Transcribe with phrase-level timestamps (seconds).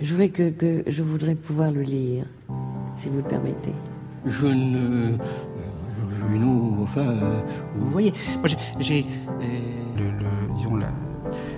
[0.00, 2.24] Je voudrais que, que, je voudrais pouvoir le lire,
[2.96, 3.72] si vous le permettez.
[4.26, 5.12] Je ne.
[6.32, 7.00] Non, enfin.
[7.06, 7.40] euh,
[7.76, 9.04] Vous voyez, moi j'ai.
[9.04, 9.44] euh,
[9.96, 10.86] Le, le- disons la,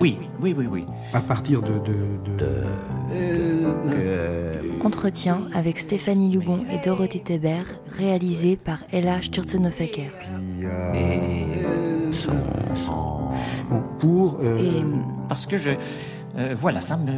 [0.01, 0.85] Oui, oui, oui, oui.
[1.13, 2.63] à partir de, de, de-
[3.11, 4.53] euh,
[4.83, 9.91] Entretien avec Stéphanie Lugon et Dorothée Teber, réalisé par Ella Sturzenhofer.
[10.93, 12.11] Et.
[12.13, 13.29] son-
[13.69, 14.83] bon, pour euh, Et.
[15.29, 15.71] Parce que je.
[16.37, 17.11] euh, voilà, ça me.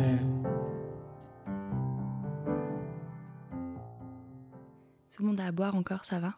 [5.15, 6.33] Tout le monde a à boire encore, ça va?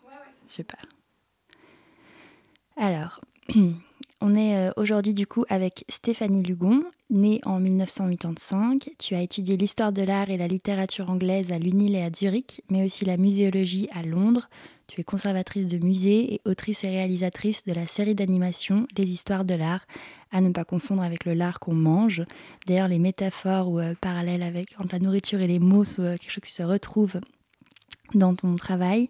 [0.48, 0.78] Super.
[2.76, 3.22] Alors,
[4.22, 8.92] on est euh, aujourd'hui du coup avec Stéphanie Lugon, née en 1985.
[9.00, 12.62] Tu as étudié l'histoire de l'art et la littérature anglaise à l'UNIL et à Zurich,
[12.70, 14.48] mais aussi la muséologie à Londres.
[14.86, 19.44] Tu es conservatrice de musée et autrice et réalisatrice de la série d'animation Les histoires
[19.44, 19.88] de l'art,
[20.32, 22.22] à ne pas confondre avec le lard qu'on mange.
[22.68, 26.16] D'ailleurs, les métaphores ou euh, parallèles avec entre la nourriture et les mots sont euh,
[26.16, 27.20] quelque chose qui se retrouve
[28.14, 29.10] dans ton travail.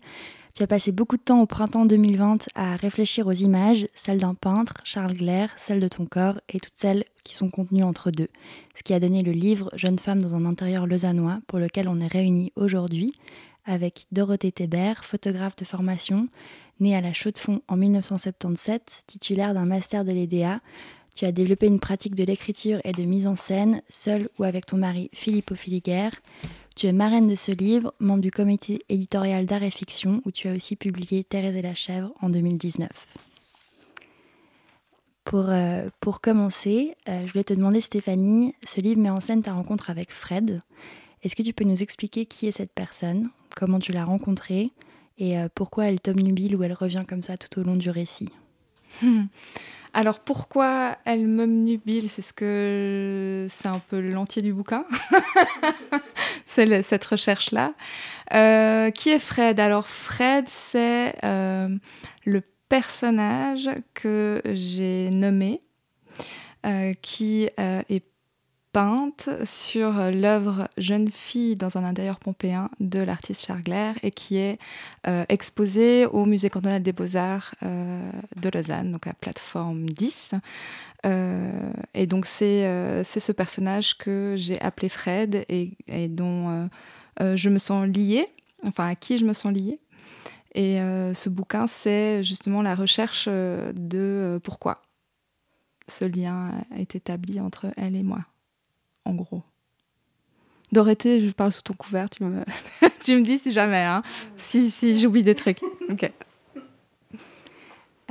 [0.56, 4.34] Tu as passé beaucoup de temps au printemps 2020 à réfléchir aux images, celles d'un
[4.34, 8.30] peintre, Charles Glaire, celles de ton corps et toutes celles qui sont contenues entre deux.
[8.73, 12.00] Ce qui a donné le livre Jeune femme dans un intérieur lausannois pour lequel on
[12.00, 13.14] est réunis aujourd'hui
[13.67, 16.28] avec Dorothée Tébert, photographe de formation,
[16.80, 20.61] née à la Chaux-de-Fonds en 1977, titulaire d'un master de l'EDA.
[21.14, 24.66] Tu as développé une pratique de l'écriture et de mise en scène, seule ou avec
[24.66, 26.09] ton mari Philippe Ophiliguer.
[26.78, 30.47] Tu es marraine de ce livre, membre du comité éditorial d'art et fiction, où tu
[30.47, 32.88] as aussi publié Thérèse et la chèvre en 2019.
[35.23, 39.42] Pour, euh, pour commencer, euh, je voulais te demander, Stéphanie, ce livre met en scène
[39.42, 40.61] ta rencontre avec Fred.
[41.23, 44.70] Est-ce que tu peux nous expliquer qui est cette personne, comment tu l'as rencontrée
[45.17, 48.30] et euh, pourquoi elle t'obnubile ou elle revient comme ça tout au long du récit?
[49.94, 52.09] Alors pourquoi elle m'obnubile?
[52.12, 54.86] C'est ce que c'est un peu l'entier du bouquin.
[56.45, 57.73] c'est cette recherche-là.
[58.34, 59.59] Euh, qui est Fred?
[59.59, 61.70] Alors Fred, c'est euh,
[62.26, 65.61] le personnage que j'ai nommé,
[66.66, 68.04] euh, qui est
[69.45, 74.60] sur l'œuvre Jeune fille dans un intérieur pompéen de l'artiste Chargler et qui est
[75.08, 80.32] euh, exposée au musée cantonal des beaux-arts euh, de Lausanne, donc à plateforme 10.
[81.05, 86.67] Euh, et donc c'est euh, ce personnage que j'ai appelé Fred et, et dont euh,
[87.21, 88.27] euh, je me sens liée,
[88.64, 89.80] enfin à qui je me sens liée.
[90.54, 94.82] Et euh, ce bouquin, c'est justement la recherche euh, de euh, pourquoi
[95.88, 98.20] ce lien est établi entre elle et moi,
[99.08, 99.42] en gros.
[100.72, 102.44] Dorothée, je parle sous ton couvert, tu me,
[103.04, 104.04] tu me dis si jamais, hein,
[104.36, 105.60] si, si j'oublie des trucs.
[105.90, 106.12] Ok.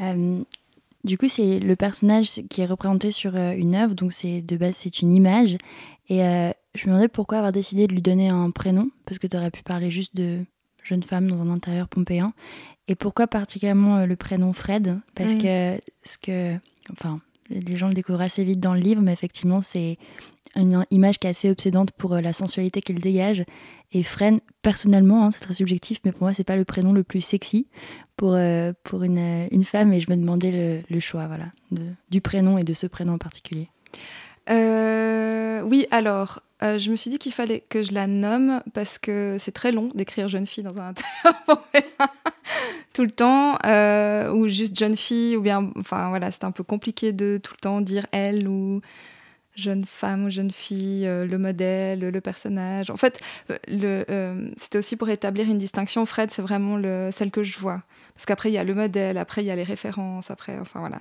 [0.00, 0.42] Euh,
[1.04, 4.56] du coup, c'est le personnage qui est représenté sur euh, une œuvre, donc c'est de
[4.56, 5.56] base c'est une image.
[6.08, 9.26] Et euh, je me demandais pourquoi avoir décidé de lui donner un prénom, parce que
[9.26, 10.40] tu aurais pu parler juste de
[10.82, 12.32] jeune femme dans un intérieur pompéen.
[12.88, 14.98] Et pourquoi particulièrement le prénom Fred?
[15.14, 15.38] Parce Mm.
[15.42, 16.54] que ce que,
[16.92, 17.20] enfin,
[17.50, 19.98] les gens le découvrent assez vite dans le livre, mais effectivement c'est
[20.54, 23.44] une image qui est assez obsédante pour euh, la sensualité qu'il dégage.
[23.92, 27.04] Et Fred, personnellement, hein, c'est très subjectif, mais pour moi c'est pas le prénom le
[27.04, 27.68] plus sexy
[28.16, 31.46] pour, euh, pour une, euh, une femme et je me demandais le, choix voilà,
[32.10, 33.68] du prénom et de ce prénom en particulier.
[34.48, 39.50] Oui, alors, je me suis dit qu'il fallait que je la nomme parce que c'est
[39.50, 40.88] très long d'écrire jeune fille dans un
[41.24, 41.64] intérieur
[42.92, 46.64] tout le temps, euh, ou juste jeune fille, ou bien, enfin voilà, c'est un peu
[46.64, 48.80] compliqué de tout le temps dire elle ou
[49.56, 52.90] jeune femme ou jeune fille, euh, le modèle, le personnage.
[52.90, 53.20] En fait,
[53.50, 56.06] euh, euh, c'était aussi pour établir une distinction.
[56.06, 57.82] Fred, c'est vraiment le, celle que je vois.
[58.14, 60.80] Parce qu'après, il y a le modèle, après, il y a les références, après, enfin
[60.80, 61.00] voilà.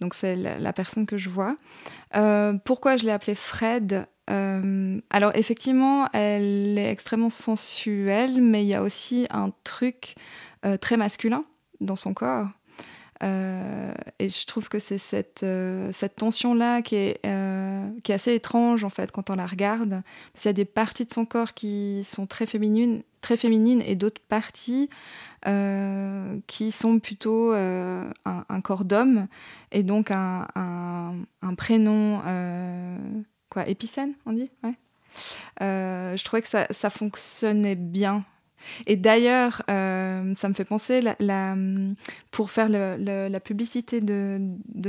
[0.00, 1.56] Donc, c'est la, personne que je vois.
[2.64, 4.06] Pourquoi je l'ai appelée Fred?
[4.28, 10.16] Alors, effectivement, elle est extrêmement sensuelle, mais il y a aussi un truc
[10.64, 11.44] euh, très masculin
[11.80, 12.48] dans son corps.
[13.22, 17.20] Euh, et je trouve que c'est cette, euh, tension-là qui, est,
[18.08, 20.02] assez étrange, en fait, quand on la regarde.
[20.32, 23.82] Parce qu'il y a des parties de son corps qui sont très féminines, très féminines
[23.86, 24.88] et d'autres parties
[26.48, 29.28] qui sont plutôt un, corps d'homme
[29.70, 30.46] et donc un,
[31.56, 32.20] prénom
[33.48, 34.50] quoi épicène on dit
[35.60, 38.24] je trouvais que ça fonctionnait bien
[38.86, 41.00] et d'ailleurs euh, ça me fait penser
[42.30, 44.40] pour faire la publicité de,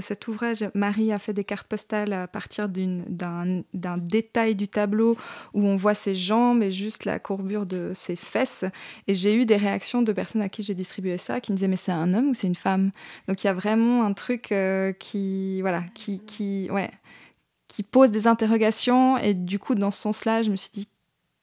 [0.01, 5.17] cet ouvrage Marie a fait des cartes postales à partir d'un détail du tableau
[5.53, 8.65] où on voit ses jambes et juste la courbure de ses fesses.
[9.07, 11.67] Et j'ai eu des réactions de personnes à qui j'ai distribué ça qui me disaient
[11.67, 12.91] mais c'est un homme ou c'est une femme?
[13.27, 19.17] Donc il y a vraiment un truc euh, qui voilà qui pose des interrogations.
[19.17, 20.87] Et du coup dans ce sens-là je me suis dit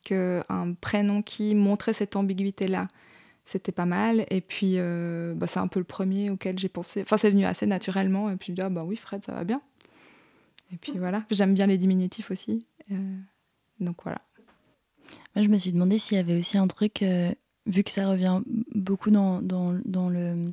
[0.04, 2.88] qu'un prénom qui montrait cette ambiguïté-là,
[3.44, 4.26] c'était pas mal.
[4.30, 7.02] Et puis, euh, bah, c'est un peu le premier auquel j'ai pensé.
[7.02, 8.30] Enfin, c'est venu assez naturellement.
[8.30, 9.60] Et puis, ah bah oui, Fred, ça va bien.
[10.72, 12.66] Et puis voilà, j'aime bien les diminutifs aussi.
[12.90, 13.18] Euh,
[13.80, 14.20] donc voilà.
[15.34, 17.32] Moi, je me suis demandé s'il y avait aussi un truc, euh,
[17.66, 18.40] vu que ça revient
[18.74, 20.52] beaucoup dans, dans, dans le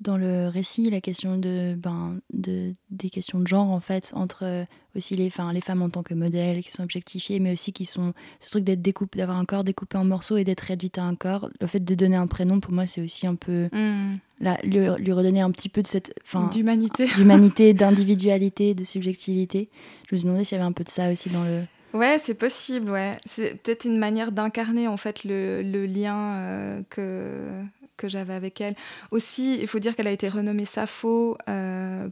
[0.00, 4.44] dans le récit la question de, ben, de, des questions de genre, en fait, entre
[4.44, 4.64] euh,
[4.96, 8.12] aussi les, les femmes en tant que modèles qui sont objectifiées, mais aussi qui sont.
[8.38, 11.16] Ce truc d'être découpé, d'avoir un corps découpé en morceaux et d'être réduite à un
[11.16, 11.50] corps.
[11.60, 13.68] Le fait de donner un prénom, pour moi, c'est aussi un peu.
[13.72, 14.16] Hmm.
[14.62, 16.14] lui, redonner un petit peu de cette.
[16.52, 17.08] D'humanité.
[17.16, 19.68] D'humanité, d'individualité, de subjectivité.
[20.08, 21.62] Je me suis demandé s'il y avait un peu de ça aussi dans le.
[21.94, 23.16] Ouais, c'est possible, ouais.
[23.24, 27.62] C'est peut-être une manière d'incarner en fait le, le lien euh, que,
[27.98, 28.74] que j'avais avec elle.
[29.10, 32.08] Aussi, il faut dire qu'elle a été renommée Sappho euh,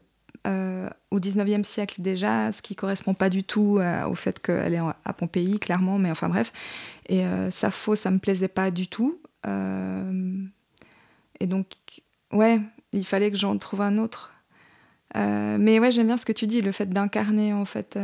[0.47, 4.75] euh, au 19e siècle déjà, ce qui correspond pas du tout euh, au fait qu'elle
[4.75, 6.53] est à Pompéi, clairement, mais enfin bref.
[7.09, 9.19] Et Sappho, ça me plaisait pas du tout.
[9.47, 11.67] et donc,
[12.33, 12.61] ouais,
[12.93, 14.33] il fallait que j'en trouve un autre.
[15.15, 17.97] mais ouais, j'aime bien ce que tu dis, le fait d'incarner, en fait,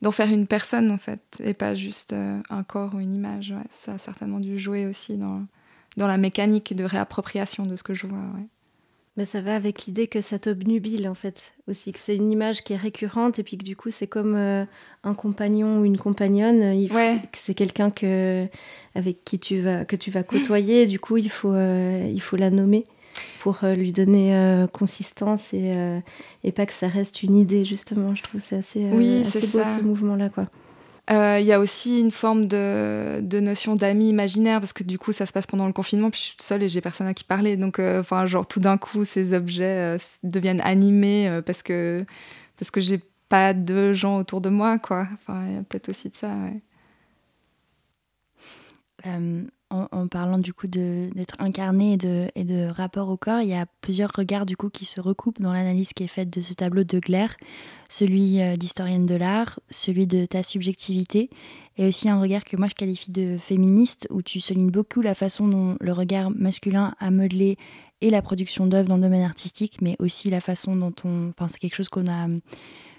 [0.00, 3.54] d'en faire une personne, en fait, et pas juste un corps ou une image.
[3.72, 5.44] ça a certainement dû jouer aussi dans
[5.96, 8.18] dans la mécanique de réappropriation de ce que je vois.
[9.18, 12.64] Mais ça va avec l'idée que ça t'obnubile en fait aussi, que c'est une image
[12.64, 14.64] qui est récurrente et puis que du coup c'est comme euh,
[15.04, 18.46] un compagnon ou une compagnonne, il que c'est quelqu'un que
[18.94, 22.36] avec qui tu vas que tu vas côtoyer, du coup il faut euh, il faut
[22.36, 22.84] la nommer
[23.40, 25.74] pour euh, lui donner consistance et,
[26.42, 28.14] et pas que ça reste une idée justement.
[28.14, 30.30] Je trouve c'est assez, oui, assez beau ce mouvement là
[31.10, 35.12] Euh, il y a aussi une forme de, notion d'amis imaginaire parce que du coup
[35.12, 37.24] ça se passe pendant le confinement puis je suis seule et j'ai personne à qui
[37.24, 37.56] parler.
[37.56, 42.04] Donc euh, enfin genre tout d'un coup ces objets euh, deviennent animés parce que
[42.58, 45.08] parce que j'ai pas de gens autour de moi quoi.
[45.14, 46.30] Enfin peut-être aussi de ça
[49.72, 51.98] en, parlant du coup d'être incarné
[52.34, 55.40] et de, rapport au corps, il y a plusieurs regards du coup qui se recoupent
[55.40, 57.36] dans l'analyse qui est faite de ce tableau de Glaire,
[57.88, 61.30] celui euh, d'historienne de l'art, celui de ta subjectivité,
[61.78, 65.14] et aussi un regard que moi je qualifie de féministe, où tu soulignes beaucoup la
[65.14, 67.56] façon dont le regard masculin a modelé
[68.00, 71.30] et la production d'œuvres dans le domaine artistique, mais aussi la façon dont on...
[71.30, 72.28] Enfin c'est quelque chose qu'on a,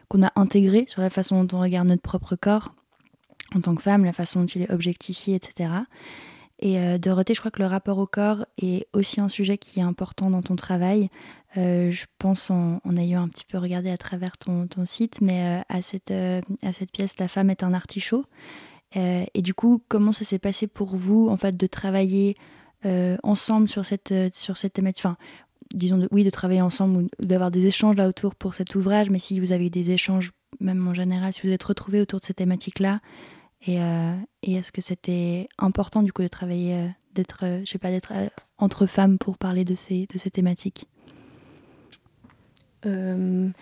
[0.08, 2.74] qu'on a intégré sur la façon dont on regarde notre propre corps
[3.56, 5.69] en tant que femme, la façon dont il est objectifié, etc.
[6.65, 9.81] Et euh, Dorothée, je crois que le rapport au corps est aussi un sujet qui
[9.81, 11.10] est important dans ton travail.
[11.57, 15.60] Euh, je pense en, ayant un petit peu regardé à travers ton, ton site, mais
[15.60, 18.24] euh, à, cette, à cette pièce, La femme est un artichaut.
[18.95, 22.38] et du coup, comment ça s'est passé pour vous, en fait, de travailler
[23.24, 25.06] ensemble sur cette, sur cette thématique?
[25.06, 25.18] Enfin,
[25.74, 29.19] disons, oui, de travailler ensemble ou d'avoir des échanges là autour pour cet ouvrage, mais
[29.19, 30.31] si vous avez des échanges,
[30.62, 32.39] même en général, si vous êtes retrouvés autour de cette
[33.68, 37.77] euh, et, est-ce que c'était important du coup de travailler, euh, d'être, euh, je sais
[37.77, 38.13] pas, d'être
[38.57, 40.86] entre femmes pour parler de ces, de ces thématiques?
[42.83, 43.54] Ben,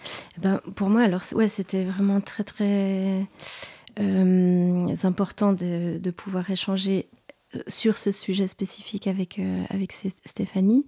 [0.76, 3.28] Pour moi, alors ouais, c'était vraiment très très
[5.04, 7.08] important de, pouvoir échanger
[7.68, 9.40] sur ce sujet spécifique avec,
[9.70, 10.88] avec Stéphanie.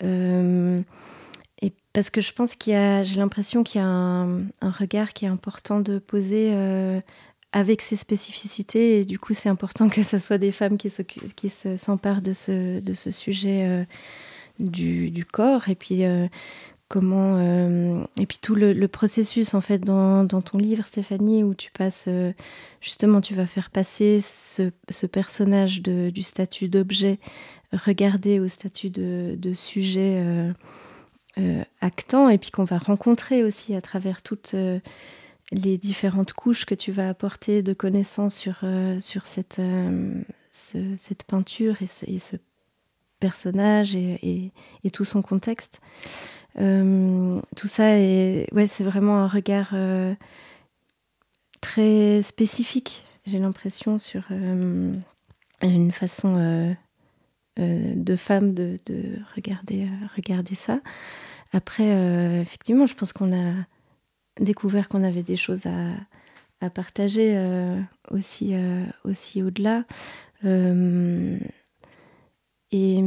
[0.00, 5.12] et parce que je pense qu'il y a, j'ai l'impression qu'il y a un, regard
[5.12, 6.54] qui est important de poser
[7.54, 8.98] avec ses spécificités.
[8.98, 10.90] Et du coup, c'est important que ce soit des femmes qui,
[11.76, 13.84] s'emparent de ce, de ce sujet euh,
[14.58, 15.68] du, du, corps.
[15.68, 16.26] Et puis, euh,
[16.88, 17.38] comment.
[17.38, 21.70] Euh, et puis, tout le, processus, en fait, dans, dans, ton livre, Stéphanie, où tu
[21.70, 22.08] passes.
[22.80, 27.20] justement, tu vas faire passer ce, ce personnage de, du statut d'objet
[27.72, 30.20] regardé au statut de, de sujet
[31.80, 32.28] actant.
[32.28, 34.56] Et puis, qu'on va rencontrer aussi à travers toute
[35.54, 41.24] les différentes couches que tu vas apporter de connaissances sur, euh, sur cette, euh, cette
[41.24, 42.36] peinture et ce,
[43.20, 45.80] personnage et, et, tout son contexte.
[46.60, 49.74] Euh, tout ça, est, ouais, c'est vraiment un regard
[51.62, 56.76] très spécifique, j'ai l'impression, sur une façon
[57.56, 60.80] de femme de, de regarder, regarder ça.
[61.52, 61.88] Après,
[62.42, 63.54] effectivement, je pense qu'on a
[64.40, 67.78] découvert qu'on avait des choses à, partager euh,
[68.10, 69.84] aussi, euh, aussi au-delà.
[70.46, 71.38] Euh,
[72.72, 73.02] et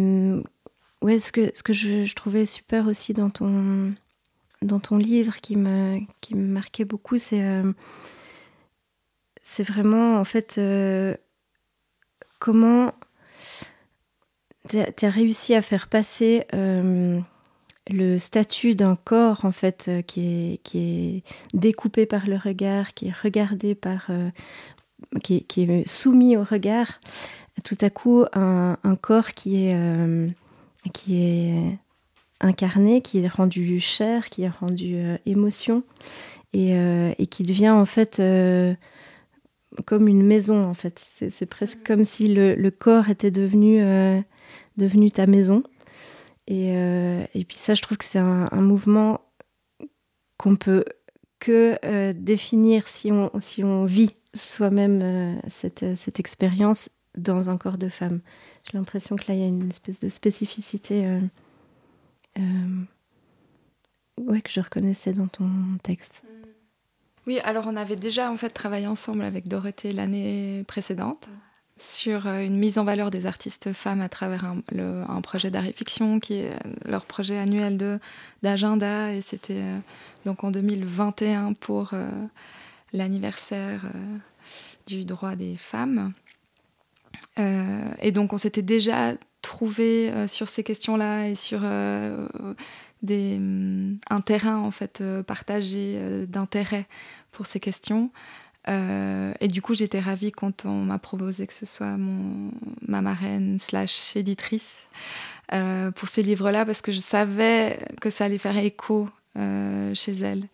[1.02, 3.96] ouais, ce que, ce que je, je, trouvais super aussi dans ton,
[4.62, 7.44] dans ton livre qui me, qui me marquait beaucoup, c'est
[9.42, 10.60] c'est vraiment en fait
[12.38, 12.94] comment
[14.70, 16.46] tu as, réussi à faire passer
[17.90, 22.94] le statut d'un corps en fait euh, qui, est, qui est découpé par le regard,
[22.94, 24.30] qui est regardé par, euh,
[25.24, 27.00] qui, est, soumis au regard,
[27.64, 30.28] tout à coup un, corps qui est, euh,
[30.94, 31.78] qui est
[32.40, 35.84] incarné, qui est rendu chair, qui est rendu euh, émotion,
[36.54, 36.72] et,
[37.20, 38.22] et, qui devient en fait
[39.86, 41.06] comme une maison en fait.
[41.30, 43.80] C'est presque comme si le, le corps était devenu,
[44.78, 45.62] devenu ta maison.
[46.48, 46.70] Et,
[47.34, 49.20] et, puis ça, je trouve que c'est un, mouvement
[50.38, 50.86] qu'on peut
[51.40, 57.50] que euh, définir si on, si on vit soi-même euh, cette, euh, cette expérience dans
[57.50, 58.22] un corps de femme.
[58.64, 61.20] J'ai l'impression que là, il y a une espèce de spécificité
[64.18, 65.50] ouais, que je reconnaissais dans ton
[65.82, 66.22] texte.
[67.26, 71.28] Oui, alors on avait déjà en fait travaillé ensemble avec Dorothée l'année précédente
[71.80, 76.20] sur une mise en valeur des artistes femmes à travers un, projet d'art et fiction
[76.20, 76.52] qui est
[76.86, 78.00] leur projet annuel
[78.42, 79.64] d'agenda et c'était
[80.28, 82.10] donc en 2021 pour euh,
[82.92, 84.18] l'anniversaire euh,
[84.86, 86.12] du droit des femmes.
[87.40, 91.62] Euh, et donc on s'était déjà trouvé sur ces questions-là et sur
[93.02, 96.88] des, mm, un terrain en fait partagé d'intérêt
[97.32, 98.12] pour ces questions.
[98.68, 102.52] Et du coup, j'étais ravie quand on m'a proposé que ce soit mon,
[102.86, 104.88] ma marraine slash éditrice
[105.96, 110.48] pour ce livre-là, parce que je savais que ça allait faire écho euh, chez elle.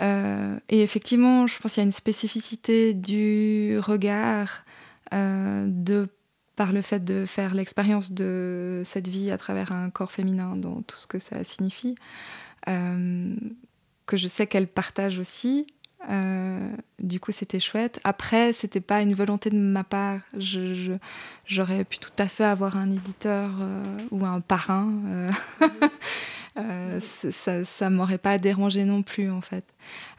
[0.00, 4.62] Euh, et effectivement, je pense qu'il y a une spécificité du regard
[5.12, 6.08] euh, de
[6.56, 10.80] par le fait de faire l'expérience de cette vie à travers un corps féminin dans
[10.82, 11.96] tout ce que ça signifie,
[12.64, 15.66] que je sais qu'elle partage aussi.
[16.98, 18.00] Du coup, c'était chouette.
[18.04, 20.20] Après, c'était pas une volonté de ma part.
[20.36, 23.50] J'aurais pu tout à fait avoir un éditeur
[24.10, 24.92] ou un parrain.
[26.58, 29.64] Euh, ça, ça m'aurait pas dérangé non plus en fait.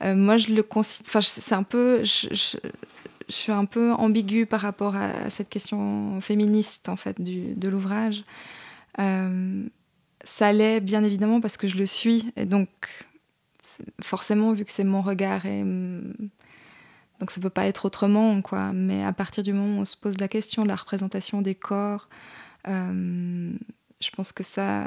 [0.03, 1.23] Euh, moi, je le considère.
[1.23, 2.03] C'est un peu.
[2.03, 2.57] Je, je,
[3.27, 8.23] suis un peu ambiguë par rapport à, cette question féministe en fait du, de l'ouvrage.
[8.99, 9.63] Euh,
[10.23, 12.69] ça l'est bien évidemment parce que je le suis et donc
[14.01, 15.63] forcément vu que c'est mon regard et
[17.19, 18.73] donc ça peut pas être autrement quoi.
[18.73, 21.55] Mais à partir du moment où on se pose la question de la représentation des
[21.55, 22.09] corps,
[22.65, 24.85] je pense que ça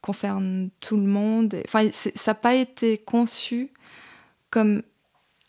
[0.00, 1.56] concerne tout le monde.
[1.66, 3.70] Enfin, ça n'a pas été conçu
[4.50, 4.82] comme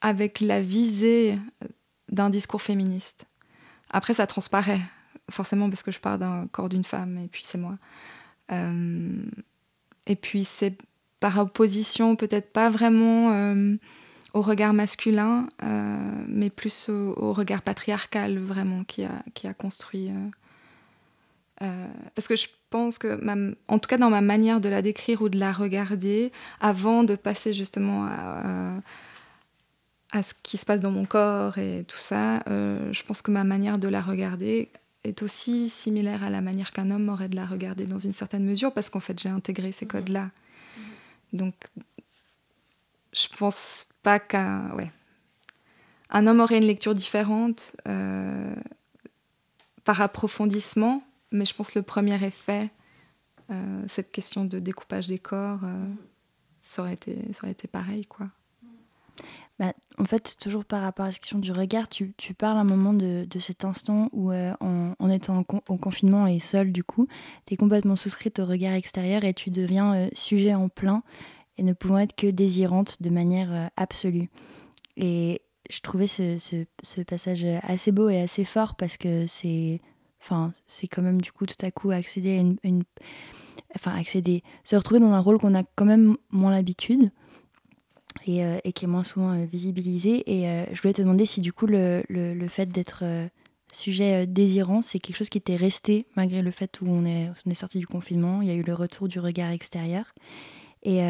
[0.01, 1.37] avec la visée
[2.09, 3.25] d'un discours féministe.
[3.89, 4.81] Après, ça transparaît,
[5.29, 7.77] forcément, parce que je parle d'un corps d'une femme, et puis c'est moi.
[8.51, 9.23] Euh,
[10.05, 10.77] et puis c'est
[11.23, 13.75] par opposition, peut-être pas vraiment euh,
[14.33, 20.11] au regard masculin, euh, mais plus au, regard patriarcal, vraiment, qui a, qui a construit.
[22.13, 23.07] parce que je pense que,
[23.69, 27.15] en tout cas dans ma manière de la décrire ou de la regarder, avant de
[27.15, 28.81] passer justement à,
[30.11, 33.31] à, ce qui se passe dans mon corps et tout ça, euh, je pense que
[33.31, 34.69] ma manière de la regarder
[35.05, 38.43] est aussi similaire à la manière qu'un homme aurait de la regarder dans une certaine
[38.43, 40.31] mesure, parce qu'en fait j'ai intégré ces codes-là.
[41.33, 41.55] Donc
[43.11, 44.91] je pense pas qu'un ouais,
[46.09, 48.55] un homme aurait une lecture différente euh,
[49.83, 52.69] par approfondissement mais je pense que le premier effet,
[53.49, 55.91] euh, cette question de découpage des corps, euh,
[56.61, 58.05] ça, aurait été, ça aurait été pareil.
[58.05, 58.27] quoi.
[59.63, 62.93] Bah, en fait, toujours par rapport à la question du regard, tu, parles un moment
[62.93, 67.07] de, cet instant où, euh, en, étant au confinement et seul, du coup,
[67.45, 71.03] tu es complètement souscrite au regard extérieur et tu deviens sujet en plein
[71.57, 74.29] et ne pouvant être que désirante de manière absolue.
[74.97, 76.65] Et je trouvais ce,
[77.03, 79.79] passage assez beau et assez fort parce que c'est
[80.23, 80.53] Enfin,
[80.89, 82.83] quand même du coup tout à coup accéder à une,
[83.75, 87.11] enfin accéder, se retrouver dans un rôle qu'on a quand même moins l'habitude
[88.25, 90.23] et, euh, qui est moins souvent euh, visibilisé.
[90.31, 93.03] Et euh, je voulais te demander si du coup le, le, fait d'être
[93.71, 97.49] sujet désirant, c'est quelque chose qui était resté malgré le fait où on est, on
[97.49, 100.13] est sorti du confinement, il y a eu le retour du regard extérieur.
[100.83, 101.01] Et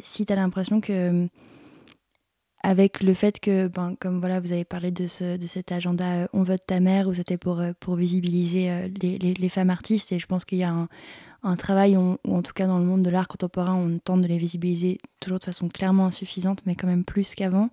[0.00, 1.28] si tu as l'impression que
[2.64, 6.28] avec le fait que, ben, comme voilà, vous avez parlé de, ce, de cet agenda
[6.32, 10.26] On vote ta mère, où c'était pour, pour visibiliser les, les, femmes artistes, et je
[10.26, 10.88] pense qu'il y a un,
[11.42, 14.26] un travail, ou en tout cas dans le monde de l'art contemporain, on tente de
[14.26, 17.70] les visibiliser toujours de façon clairement insuffisante, mais quand même plus qu'avant.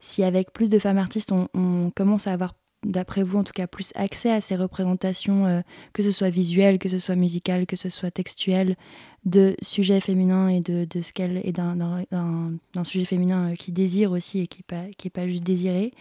[0.00, 2.54] Si avec plus de femmes artistes, on, commence à avoir
[2.84, 5.60] d'après vous, en tout cas, plus accès à ces représentations, euh,
[5.94, 8.76] que ce soit visuelles, que ce soit musicales, que ce soit textuelles,
[9.24, 14.40] de sujets féminins et de, ce qu'elle et d'un sujet féminin euh, qui désire aussi
[14.40, 15.92] et qui n'est pas, pas juste désiré.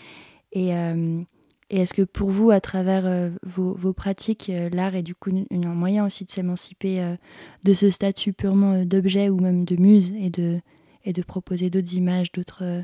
[0.51, 1.23] Et, euh,
[1.69, 5.57] et est-ce que pour vous, à travers vos, vos, pratiques, l'art est du coup un
[5.73, 7.15] moyen aussi de s'émanciper
[7.63, 10.59] de ce statut purement d'objet ou même de muse et de,
[11.05, 12.83] et de proposer d'autres images, d'autres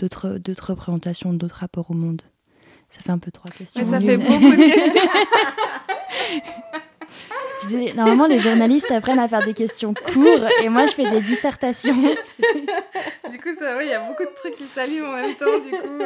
[0.00, 2.22] représentations, d'autres rapports au monde?
[2.90, 3.82] Ça fait un peu trois questions.
[3.84, 5.10] Mais ça fait beaucoup de questions.
[7.62, 11.10] Je dis, normalement, les journalistes apprennent à faire des questions courtes et moi, je fais
[11.10, 11.94] des dissertations.
[13.30, 15.58] du coup, ça, il y a beaucoup de trucs qui s'allument en même temps.
[15.64, 16.02] Du coup,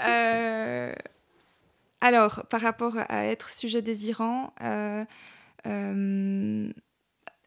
[0.00, 0.92] euh,
[2.00, 5.04] alors, par rapport à être sujet désirant, euh,
[5.66, 6.68] euh,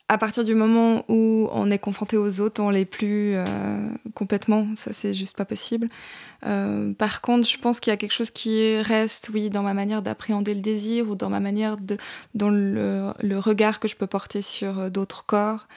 [0.08, 3.36] à partir du moment où on est confronté aux autres, on l'est plus
[4.14, 4.68] complètement.
[4.76, 5.90] Ça, c'est juste pas possible.
[6.42, 10.04] Par contre, je pense qu'il y a quelque chose qui reste, oui, dans ma manière
[10.04, 11.98] d'appréhender le désir ou dans ma manière de,
[12.36, 15.68] dans le, le regard que je peux porter sur d'autres corps,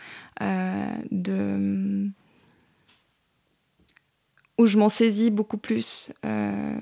[0.42, 2.10] de
[4.58, 6.78] où je m'en saisis beaucoup plus euh,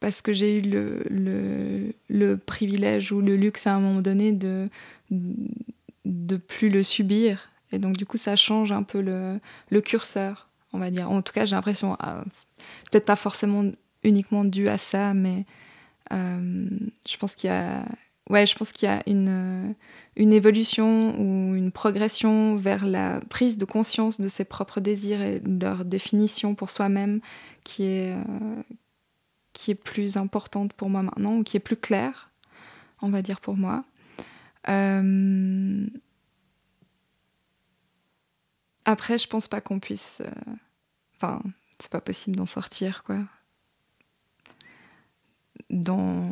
[0.00, 4.68] parce que j'ai eu le, le, privilège ou le luxe à un moment donné de
[6.04, 7.50] de plus le subir.
[7.72, 9.38] Et donc du coup ça change un peu le,
[9.70, 11.10] le curseur on va dire.
[11.10, 12.22] En tout cas j'ai l'impression euh,
[12.90, 13.64] peut-être pas forcément
[14.02, 15.44] uniquement dû à ça mais
[16.12, 16.68] euh,
[17.08, 17.84] je pense qu'il y a
[18.28, 19.74] ouais je pense qu'il y a une
[20.20, 25.40] une évolution ou une progression vers la prise de conscience de ses propres désirs et
[25.40, 27.20] leur définition pour soi-même
[27.64, 28.62] qui est euh,
[29.52, 32.30] qui est plus importante pour moi maintenant ou qui est plus claire
[33.02, 33.84] on va dire pour moi
[34.68, 35.86] euh,
[38.84, 40.20] Après, je pense pas qu'on puisse.
[40.24, 40.52] euh,
[41.16, 41.42] Enfin,
[41.78, 43.18] c'est pas possible d'en sortir, quoi.
[45.68, 46.28] Dans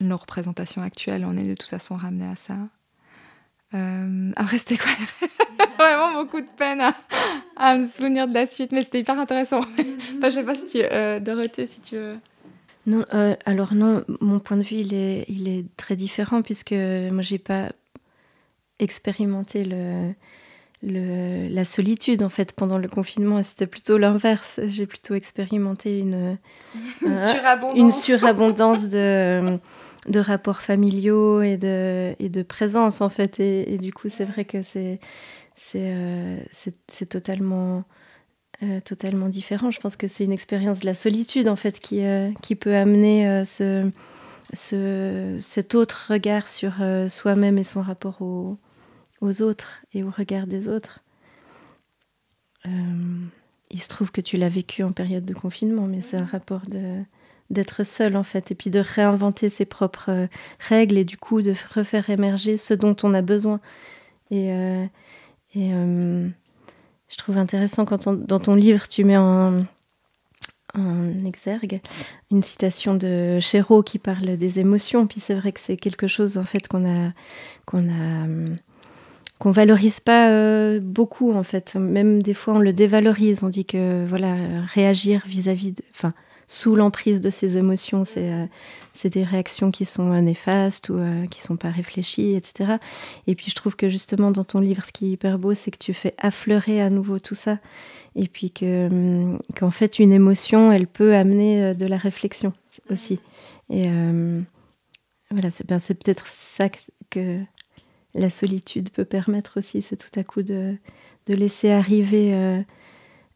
[0.00, 2.54] nos représentations actuelles, on est de toute façon ramené à ça.
[3.74, 4.92] Euh, Après, c'était quoi
[5.78, 6.94] Vraiment beaucoup de peine à,
[7.56, 9.60] à me souvenir de la suite, mais c'était hyper intéressant.
[10.18, 10.78] enfin, je sais pas si tu.
[10.82, 12.16] Euh, Dorothée, si tu veux.
[12.86, 16.72] Non, euh, alors non, mon point de vue, il est, il est très différent puisque
[16.72, 17.70] moi, j'ai pas
[18.78, 20.12] expérimenté le,
[20.82, 23.42] le, la solitude en fait pendant le confinement.
[23.42, 24.60] C'était plutôt l'inverse.
[24.68, 26.38] J'ai plutôt expérimenté une,
[27.02, 27.76] Une euh, surabondance.
[27.78, 29.58] une surabondance de,
[30.08, 33.40] de rapports familiaux et de, et de présence en fait.
[33.40, 35.00] Et, et du coup, c'est vrai que c'est
[35.54, 36.40] c'est euh,
[37.08, 37.84] totalement
[38.62, 39.70] euh, totalement différent.
[39.70, 42.74] Je pense que c'est une expérience de la solitude en fait qui euh, qui peut
[42.76, 43.90] amener ce,
[44.54, 46.74] ce cet autre regard sur
[47.08, 48.58] soi-même et son rapport au-
[49.22, 51.00] aux autres et au regard des autres.
[53.70, 56.62] Il se trouve que tu l'as vécu en période de confinement, mais c'est un rapport
[56.68, 57.02] de
[57.50, 60.26] d'être seul en fait et puis de réinventer ses propres euh,
[60.58, 63.60] règles et du coup de refaire émerger ce dont on a besoin.
[64.30, 64.84] Et, euh,
[65.54, 66.28] et euh,
[67.08, 69.64] je trouve intéressant quand on- dans ton livre tu mets en,
[70.76, 71.80] en exergue
[72.32, 75.06] une citation de Chéreau qui parle des émotions.
[75.06, 77.10] Puis c'est vrai que c'est quelque chose en fait qu'on a
[77.64, 78.26] qu'on a
[79.38, 81.76] qu'on valorise pas beaucoup en fait.
[81.76, 83.44] Même des fois on le dévalorise.
[83.44, 84.34] On dit que voilà
[84.74, 86.12] réagir vis-à-vis enfin
[86.48, 88.46] sous l'emprise de ces émotions c'est euh,
[89.04, 92.76] des réactions qui sont euh, néfastes ou euh, qui sont pas réfléchies etc
[93.26, 95.70] et puis je trouve que justement dans ton livre ce qui est hyper beau c'est
[95.70, 97.58] que tu fais affleurer à nouveau tout ça.
[98.14, 102.52] Et puis hum, qu'en fait une émotion elle peut amener euh, de la réflexion
[102.90, 103.20] aussi.
[103.70, 104.40] Et euh,
[105.30, 106.78] voilà c'est ben, c'est peut-être ça que,
[107.10, 107.40] que
[108.14, 110.76] la solitude peut permettre aussi, c'est tout à coup de,
[111.26, 112.64] de laisser arriver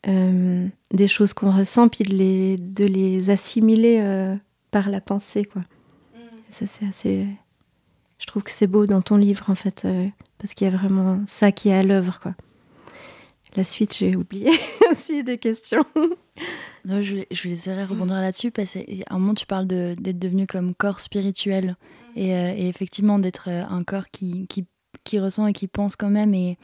[0.09, 4.35] euh, des choses qu'on ressent, puis de les, de les assimiler euh,
[4.71, 5.45] par la pensée.
[5.45, 5.63] Quoi.
[6.51, 7.27] Ça, c'est assez.
[8.19, 10.07] Je trouve que c'est beau dans ton livre, en fait, euh,
[10.39, 12.19] parce qu'il y a vraiment ça qui est à l'œuvre.
[12.21, 12.35] quoi.
[13.57, 14.51] La suite, j'ai oublié
[14.91, 15.85] aussi des questions.
[16.85, 20.19] Non, je, je essayer de rebondir là-dessus parce qu'à un moment, tu parles de- d'être
[20.19, 21.77] devenu comme corps spirituel
[22.17, 24.67] et, euh, et effectivement d'être un corps qui, qui,
[25.05, 26.33] qui ressent et qui pense quand même.
[26.33, 26.59] Et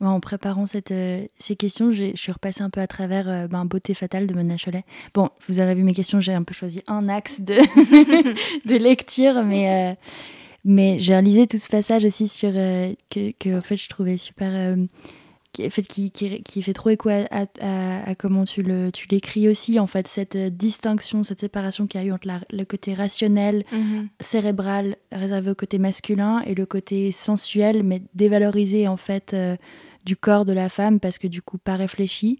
[0.00, 3.64] en préparant cette, euh, ces questions, je suis repassée un peu à travers euh, ben,
[3.64, 4.84] Beauté fatale de Mona Cholet.
[5.14, 7.54] Bon, vous avez vu mes questions, j'ai un peu choisi un axe de,
[8.68, 9.94] de lecture, mais, euh,
[10.64, 14.76] mais j'ai réalisé tout ce passage aussi sur que, que en fait, je trouvais super.
[15.52, 18.90] qui, en fait, qui, qui, qui fait trop écho à, à- à- comment tu le
[18.92, 22.42] tu l'écris aussi en fait cette distinction cette séparation qu'il y a eu entre la-
[22.50, 23.64] le côté rationnel
[24.20, 29.34] cérébral réservé au côté masculin et le côté sensuel mais dévalorisé en fait
[30.04, 32.38] du corps de la femme parce que du coup pas réfléchi.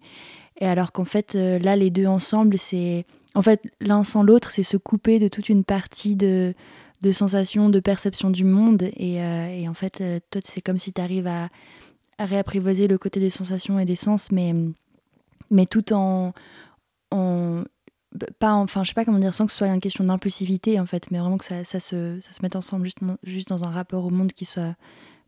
[0.61, 4.51] Et alors qu'en fait euh, là les deux ensemble c'est en fait l'un sans l'autre
[4.51, 6.53] c'est se couper de toute une partie de
[7.01, 8.83] de sensations de perception du monde.
[8.97, 11.49] Et, euh, et en fait euh, toi c'est comme si tu arrives à
[12.17, 14.53] à réapprivoiser le côté des sensations et des sens, mais,
[15.49, 16.33] mais tout en,
[17.11, 17.63] en
[18.39, 20.79] pas en- enfin je sais pas comment dire sans que ce soit une question d'impulsivité
[20.79, 23.63] en fait mais vraiment que ça, ça se ça se mette ensemble juste, juste dans
[23.63, 24.75] un rapport au monde qui soit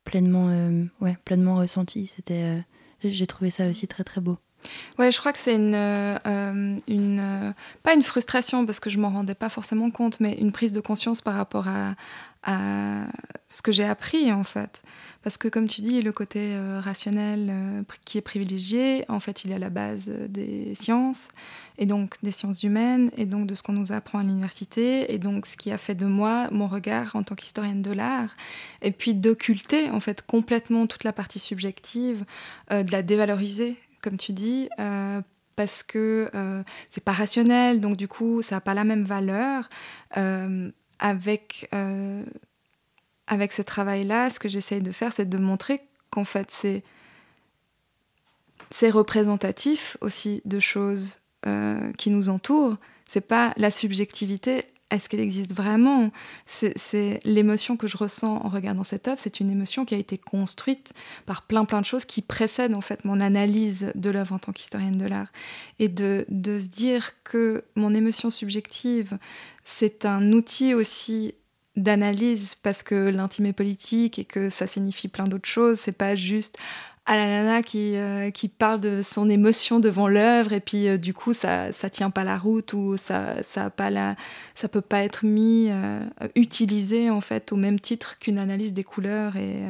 [0.04, 2.60] pleinement euh, ouais pleinement ressenti c'était euh,
[3.04, 4.38] j'ai- trouvé ça aussi très très beau
[5.00, 6.18] Ouais, je crois que c'est une, euh,
[6.88, 10.52] une euh, pas une frustration parce que je m'en rendais pas forcément compte, mais une
[10.52, 11.96] prise de conscience par rapport à,
[12.44, 13.06] à
[13.48, 14.84] ce que j'ai appris en fait.
[15.24, 19.52] Parce que comme tu dis, le côté euh, rationnel qui est privilégié, en fait, il
[19.52, 21.28] est à la base des sciences
[21.78, 25.18] et donc des sciences humaines et donc de ce qu'on nous apprend à l'université et
[25.20, 28.36] donc ce qui a fait de moi mon regard en tant qu'historienne de l'art
[28.82, 32.26] et puis d'occulter en fait complètement toute la partie subjective,
[32.70, 35.22] de la dévaloriser comme tu dis, euh,
[35.56, 39.70] parce que euh, c'est pas rationnel, donc du coup, ça n'a pas la même valeur.
[40.18, 41.68] Euh, avec,
[43.32, 46.52] avec ce travail-là, ce que j'essaye de faire, c'est de montrer qu'en fait,
[48.70, 51.18] c'est représentatif aussi de choses
[51.98, 52.78] qui nous entourent.
[53.08, 56.12] C'est pas la subjectivité est-ce qu'elle existe vraiment?
[56.46, 60.18] C'est l'émotion que je ressens en regardant cette œuvre, c'est une émotion qui a été
[60.18, 60.92] construite
[61.26, 64.52] par plein plein de choses qui précèdent en fait mon analyse de l'œuvre en tant
[64.52, 65.32] qu'historienne de l'art.
[65.80, 69.18] Et de se dire que mon émotion subjective,
[69.64, 71.36] c'est un outil aussi
[71.76, 75.80] d'analyse parce que l'intime est politique et que ça signifie plein d'autres choses.
[75.80, 76.58] C'est pas juste
[77.06, 80.98] à la nana qui, euh, qui parle de son émotion devant l'œuvre et puis euh,
[80.98, 84.16] du coup ça ça tient pas la route ou ça ça pas la
[84.54, 86.00] ça peut pas être mis euh,
[86.36, 89.64] utilisé en fait au même titre qu'une analyse des couleurs et,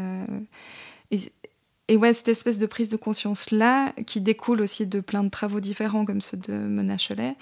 [1.88, 5.30] et, ouais cette espèce de prise de conscience là qui découle aussi de plein de
[5.30, 7.36] travaux différents comme ceux de Mona Cholet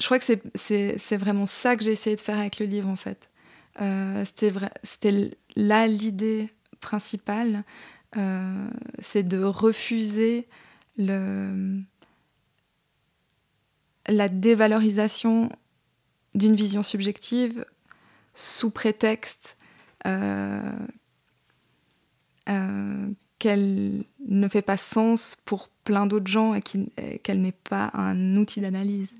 [0.00, 2.96] je crois que c'est vraiment ça que j'ai essayé de faire avec le livre en
[2.96, 3.28] fait
[4.24, 4.52] c'était
[4.82, 6.50] c'était là l'idée
[6.84, 7.64] principal,
[8.16, 8.68] euh,
[9.00, 10.46] c'est de refuser
[10.96, 11.16] la
[14.28, 15.50] dévalorisation
[16.34, 17.64] d'une vision subjective
[18.34, 19.56] sous prétexte
[20.06, 20.60] euh,
[22.50, 28.36] euh, qu'elle ne fait pas sens pour plein d'autres gens et qu'elle n'est pas un
[28.36, 29.14] outil d'analyse.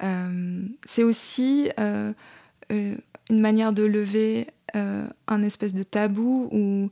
[0.00, 1.70] C'est aussi
[2.68, 6.90] une manière de lever euh, un espèce de tabou ou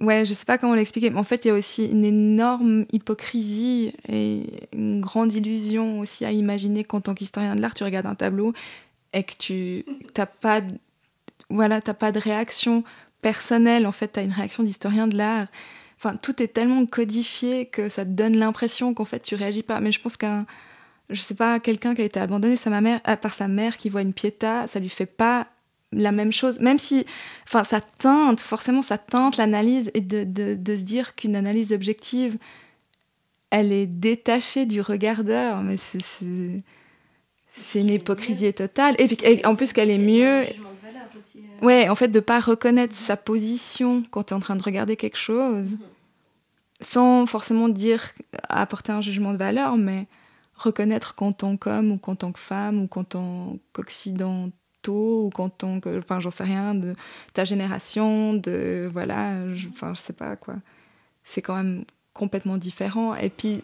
[0.00, 2.84] ouais, je sais pas comment l'expliquer, mais en fait, il y a aussi une énorme
[2.92, 8.06] hypocrisie et une grande illusion aussi à imaginer qu'en tant qu'historien de l'art, tu regardes
[8.06, 8.52] un tableau
[9.14, 9.84] et que tu
[10.18, 10.60] n'as pas,
[11.48, 12.84] voilà, pas de réaction
[13.22, 15.46] personnelle, en fait, tu as une réaction d'historien de l'art.
[16.04, 19.80] Enfin, tout est tellement codifié que ça te donne l'impression qu'en fait, tu réagis pas.
[19.80, 20.46] Mais je pense qu'un
[21.10, 23.88] je sais pas, quelqu'un qui a été abandonné sa mère, euh, par sa mère qui
[23.88, 25.48] voit une piéta, ça lui fait pas
[25.92, 27.06] la même chose, même si,
[27.46, 32.36] enfin, ça teinte, forcément, ça teinte l'analyse et de, de, se dire qu'une analyse objective,
[33.50, 36.00] elle est détachée du regardeur, mais c'est
[37.56, 38.96] c'est une hypocrisie totale.
[38.98, 40.40] Et, en plus qu'elle est mieux.
[40.40, 40.44] Euh.
[41.62, 44.96] Ouais, en fait, de pas reconnaître sa position quand tu es en train de regarder
[44.96, 45.78] quelque chose, mhm.
[46.84, 48.12] Sans forcément dire
[48.48, 50.06] apporter un jugement de valeur, mais
[50.54, 54.52] reconnaître qu'en tant qu'homme ou qu'en tant que femme ou qu'en tant qu'occidentaux
[54.88, 56.94] ou qu'en tant que enfin j'en sais rien de
[57.32, 60.56] ta génération de voilà je, enfin je sais pas quoi.
[61.24, 63.14] C'est quand même complètement différent.
[63.14, 63.62] Et puis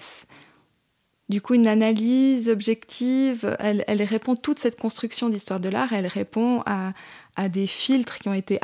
[1.28, 6.62] du coup une analyse objective elle, répond toute cette construction d'histoire de l'art elle répond
[6.66, 6.92] à,
[7.36, 8.58] à, des filtres qui ont été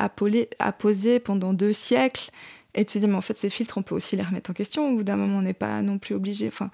[0.59, 2.31] apposés pendant deux siècles
[2.77, 4.53] et de se dire mais en fait ces filtres on peut aussi les remettre en
[4.53, 4.93] question.
[4.93, 6.47] Au bout d'un moment on n'est pas non plus obligé.
[6.47, 6.71] Enfin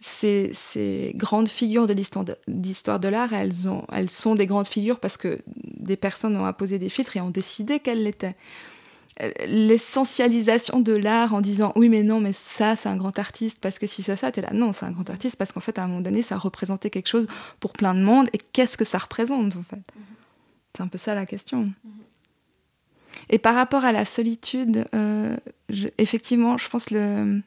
[0.00, 3.52] ces, ces, grandes figures de l'histoire de l'art, elles,
[3.90, 5.40] elles sont des grandes figures parce que
[5.78, 8.36] des personnes ont apposé des filtres et ont décidé qu'elles l'étaient.
[9.46, 13.78] L'essentialisation de l'art en disant oui mais non mais ça c'est un grand artiste parce
[13.78, 14.52] que si ça ça t'es là.
[14.52, 17.08] Non c'est un grand artiste parce qu'en fait à un moment donné ça représentait quelque
[17.08, 17.26] chose
[17.60, 19.80] pour plein de monde et qu'est-ce que ça représente en fait?
[20.76, 21.70] C'est un peu ça la question
[23.30, 25.36] et par rapport à la solitude euh,
[25.98, 27.40] effectivement je pense le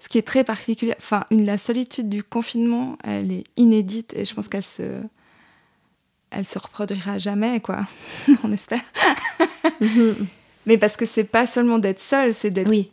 [0.00, 4.24] ce qui est très particulier, enfin, une, la solitude du confinement, elle est inédite et
[4.24, 5.02] je pense qu'elle se,
[6.30, 7.86] elle se reproduira jamais, quoi.
[8.44, 8.80] On espère.
[10.66, 12.90] Mais parce que c'est pas seulement d'être seul, c'est d'être oui.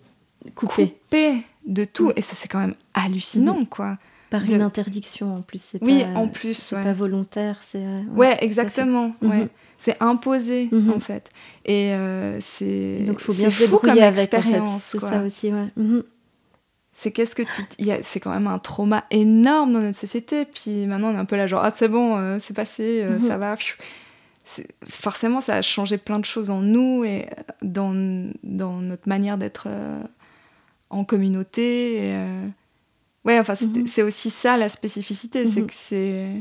[0.54, 1.44] coupé.
[1.66, 2.12] de tout.
[2.16, 3.98] Et ça, c'est quand même hallucinant, quoi.
[4.30, 5.78] Par une interdiction en plus.
[5.82, 6.56] Oui, en plus.
[6.56, 7.62] C'est pas volontaire.
[7.66, 9.16] c'est euh, ouais, exactement.
[9.22, 9.48] Ouais.
[9.78, 10.92] C'est imposé, mhm.
[10.92, 11.30] en fait.
[11.66, 13.04] Et euh, c'est.
[13.06, 14.62] Donc, il faut bien se débrouiller avec, en fait.
[14.80, 15.68] C'est ça aussi, ouais.
[15.76, 16.04] Mhm
[16.98, 17.64] c'est qu'est-ce que tu
[18.02, 21.38] c'est quand même un trauma énorme dans notre société puis maintenant on est un peu
[21.38, 23.28] là genre ah c'est bon euh, c'est passé euh, mhm.
[23.28, 23.56] ça va
[24.90, 29.38] forcément ça a changé plein de choses en nous et euh, dans, dans notre manière
[29.38, 29.68] d'être
[30.90, 32.16] en communauté
[33.26, 33.54] ouais enfin
[33.86, 36.32] c'est aussi ça la spécificité c'est que c'est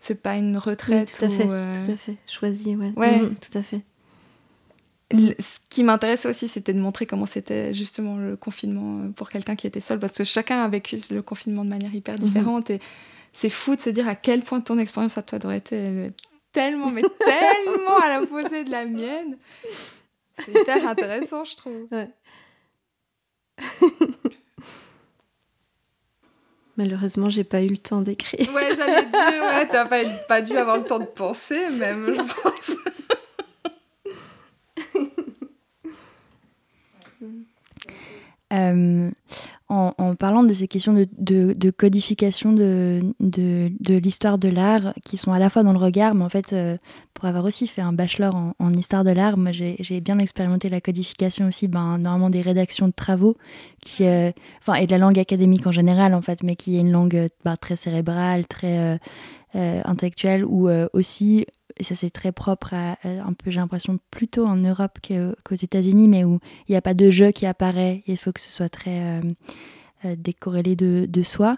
[0.00, 3.20] c'est pas une retraite tout à fait tout à fait choisi ouais, ouais.
[3.20, 3.82] tout à fait
[5.12, 9.56] ce qui m'intéressait aussi, c'était de montrer comment c'était justement le confinement euh, pour quelqu'un
[9.56, 12.20] qui était seul, parce que chacun a vécu le confinement de manière hyper mhm.
[12.20, 12.70] différente.
[12.70, 12.80] Et
[13.32, 16.12] c'est fou de se dire à quel point ton expérience à toi aurait été
[16.52, 19.36] tellement, mais tellement à l'opposé de la mienne.
[20.38, 21.88] C'est hyper intéressant, je trouve.
[26.80, 28.48] Malheureusement, j'ai pas eu le temps d'écrire.
[28.54, 32.22] Ouais, j'allais dire, ouais, t'as pas, pas dû avoir le temps de penser, même, je
[32.42, 32.76] pense.
[38.52, 39.10] Euh,
[39.70, 43.12] en, parlant de ces questions de, codification de,
[43.88, 46.76] l'histoire de l'art, qui sont à la fois dans le regard, mais en fait, euh,
[47.14, 50.80] pour avoir aussi fait un bachelor en, histoire de l'art, moi j'ai bien expérimenté la
[50.80, 53.36] codification aussi, ben, normalement des rédactions de travaux,
[53.80, 54.32] qui, euh,
[54.78, 57.56] et de la langue académique en général, en fait, mais qui est une langue ben,
[57.56, 58.98] très cérébrale, très
[59.54, 61.46] intellectuelle, ou aussi
[61.80, 66.08] et ça c'est très propre à, un peu, j'ai l'impression, plutôt en Europe qu'aux États-Unis,
[66.08, 66.38] mais où
[66.68, 69.20] il n'y a pas de jeu qui apparaît, il faut que ce soit très euh,
[70.04, 71.56] euh, décorrélé de, de soi.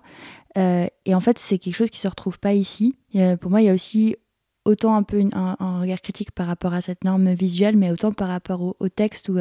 [0.57, 2.97] Euh, et en fait, c'est quelque chose qui se retrouve pas ici.
[3.41, 4.17] pour moi, il y a aussi
[4.65, 8.29] autant un peu un, regard critique par rapport à cette norme visuelle, mais autant par
[8.29, 9.39] rapport au, texte où,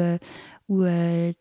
[0.72, 1.34] où j'ai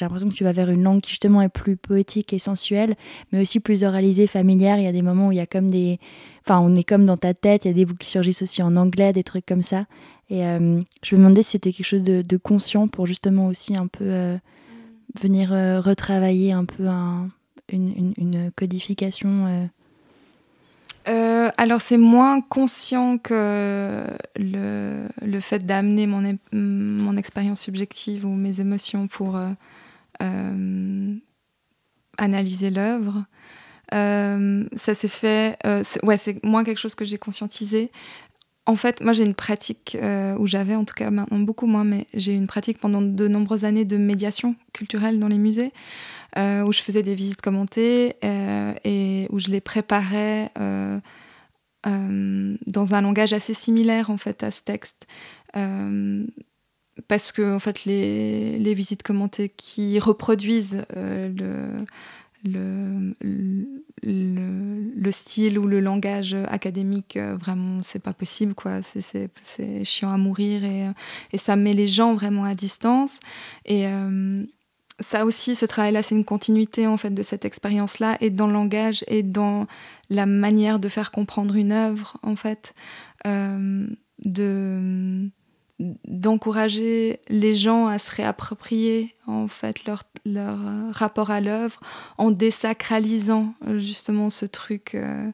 [0.00, 2.96] l'impression que tu vas vers une langue qui justement est plus poétique et sensuelle,
[3.32, 4.78] mais aussi plus oralisée, familière.
[4.78, 5.98] Il y a des moments où il y a comme des
[6.48, 8.62] Enfin, on est comme dans ta tête, il y a des bouts qui surgissent aussi
[8.62, 9.84] en anglais, des trucs comme ça.
[10.30, 13.86] Et euh, je me demandais si c'était quelque chose de, conscient pour justement aussi un
[13.86, 14.38] peu euh,
[15.20, 16.86] venir euh, retravailler un peu
[17.70, 19.68] une, codification.
[21.56, 24.04] Alors c'est moins conscient que
[24.36, 29.38] le, fait d'amener mon, expérience subjective ou mes émotions pour
[32.18, 33.24] analyser l'œuvre.
[33.94, 35.56] Euh, ça s'est fait.
[35.64, 37.90] Euh, ouais, c'est moins quelque chose que j'ai conscientisé.
[38.68, 41.84] En fait, moi j'ai une pratique, euh, où j'avais en tout cas maintenant beaucoup moins,
[41.84, 45.72] mais j'ai une pratique pendant de nombreuses années de médiation culturelle dans les musées,
[46.36, 48.16] où je faisais des visites commentées
[48.84, 50.52] et où je les préparais
[51.84, 55.06] dans un langage assez similaire en fait à ce texte.
[57.08, 61.86] parce que en fait les, les visites commentées qui reproduisent le,
[62.44, 63.14] le,
[64.02, 68.80] le, style ou le langage académique, euh, vraiment, c'est pas possible, quoi.
[68.82, 70.92] C'est chiant à mourir et, euh,
[71.32, 73.18] et, ça met les gens vraiment à distance.
[73.64, 74.44] Et euh,
[75.00, 78.52] ça aussi, ce travail-là, c'est une continuité, en fait, de cette expérience-là, et dans le
[78.52, 79.66] langage et dans
[80.10, 82.74] la manière de faire comprendre une œuvre, en fait.
[83.24, 85.30] de
[85.78, 91.78] d'encourager les gens à se réapproprier en fait leur, leur euh, rapport à l'œuvre
[92.16, 95.30] en désacralisant euh, justement ce truc euh,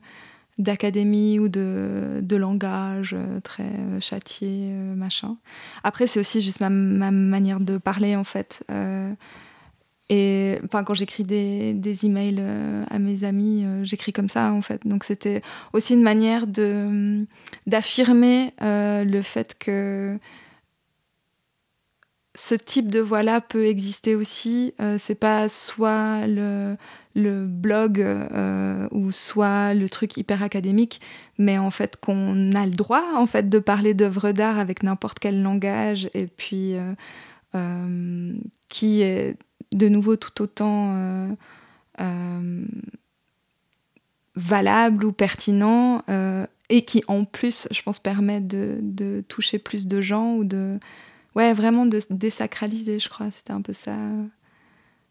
[0.59, 5.37] d'académie ou de, de langage très châtié machin.
[5.83, 8.65] Après c'est aussi juste ma, ma, manière de parler en fait
[10.11, 12.43] et enfin, quand j'écris des, emails
[12.91, 14.87] à mes amis, j'écris comme ça en fait.
[14.87, 15.41] Donc c'était
[15.73, 17.25] aussi une manière de
[17.67, 20.19] d'affirmer le fait que
[22.35, 24.75] ce type de voix-là peut exister aussi.
[24.81, 26.77] Euh, c'est pas soit le,
[27.15, 31.01] blog euh, ou soit le truc hyper académique,
[31.39, 35.21] mais en fait qu'on a le droit en fait de parler d'œuvres d'art avec n'importe
[35.21, 36.75] quel langage et puis
[37.55, 38.35] euh,
[38.69, 39.37] qui est
[39.75, 41.37] de nouveau tout autant
[44.37, 46.03] valable ou pertinent
[46.69, 50.79] et qui en plus, je pense, permet de, toucher plus de gens ou de
[51.35, 53.31] ouais, vraiment de désacraliser, je crois.
[53.31, 53.97] C'était un peu ça.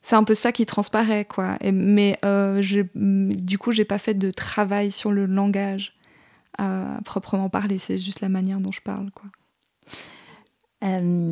[0.01, 1.57] C'est un peu ça qui transparaît, quoi.
[1.61, 2.61] Et, mais euh,
[2.93, 5.93] du coup, j'ai pas fait de travail sur le langage
[6.57, 7.77] à, proprement parler.
[7.77, 9.29] C'est juste la manière dont je parle, quoi.
[10.83, 11.31] Euh,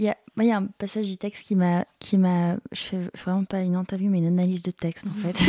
[0.00, 2.56] il y, a, moi, il y a un passage du texte qui m'a, qui m'a,
[2.72, 5.38] je fais vraiment pas une interview, mais une analyse de texte en fait,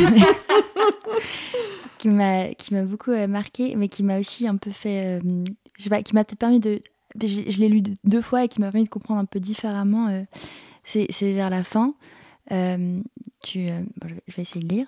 [1.98, 5.20] qui m'a, qui m'a beaucoup euh, marqué, mais qui m'a aussi un peu fait,
[5.78, 6.82] je sais pas, qui m'a peut-être permis de
[7.20, 10.08] je, l'ai lu deux fois et qui m'a permis de comprendre un peu différemment.
[10.08, 10.22] Euh,
[10.84, 11.94] c'est vers la fin.
[12.50, 13.00] Euh,
[13.42, 13.82] tu, euh,
[14.26, 14.86] je vais essayer de lire.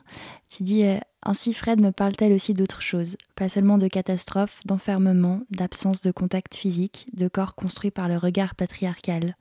[0.51, 0.85] Tu dis
[1.23, 6.55] Ainsi, Fred me parle-t-elle aussi d'autre chose, pas seulement de catastrophes, d'enfermement, d'absence de contact
[6.55, 9.37] physique, de corps construit par le regard patriarcal.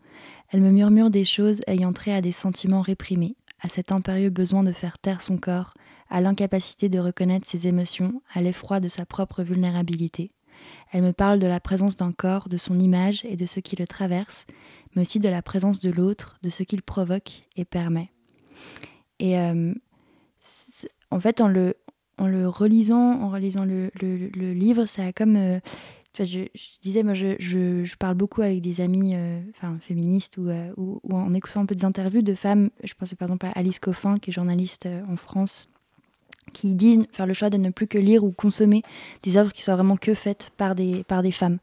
[0.53, 4.61] Elle me murmure des choses ayant trait à des sentiments réprimés, à cet impérieux besoin
[4.61, 5.73] de faire taire son corps,
[6.11, 10.29] à l'incapacité de reconnaître ses émotions, à l'effroi de sa propre vulnérabilité.
[10.91, 13.75] Elle me parle de la présence d'un corps, de son image et de ce qui
[13.75, 14.45] le traverse,
[14.95, 18.11] mais aussi de la présence de l'autre, de ce qu'il provoque et permet.
[19.17, 19.73] Et euh,
[21.09, 21.73] en fait, en le,
[22.19, 25.35] relisant, en relisant le, le, livre, ça a comme...
[25.35, 25.59] Euh,
[26.17, 26.47] je,
[26.81, 29.15] disais, moi, je, je, parle beaucoup avec des amis
[29.51, 32.69] enfin, féministes ou, ou, ou, en écoutant un peu des interviews de femmes.
[32.83, 35.69] Je pensais par exemple à Alice Coffin, qui est journaliste en France,
[36.51, 38.83] qui disent faire le choix de ne plus que lire ou consommer
[39.21, 41.59] des œuvres qui soient vraiment que faites par des, par des femmes.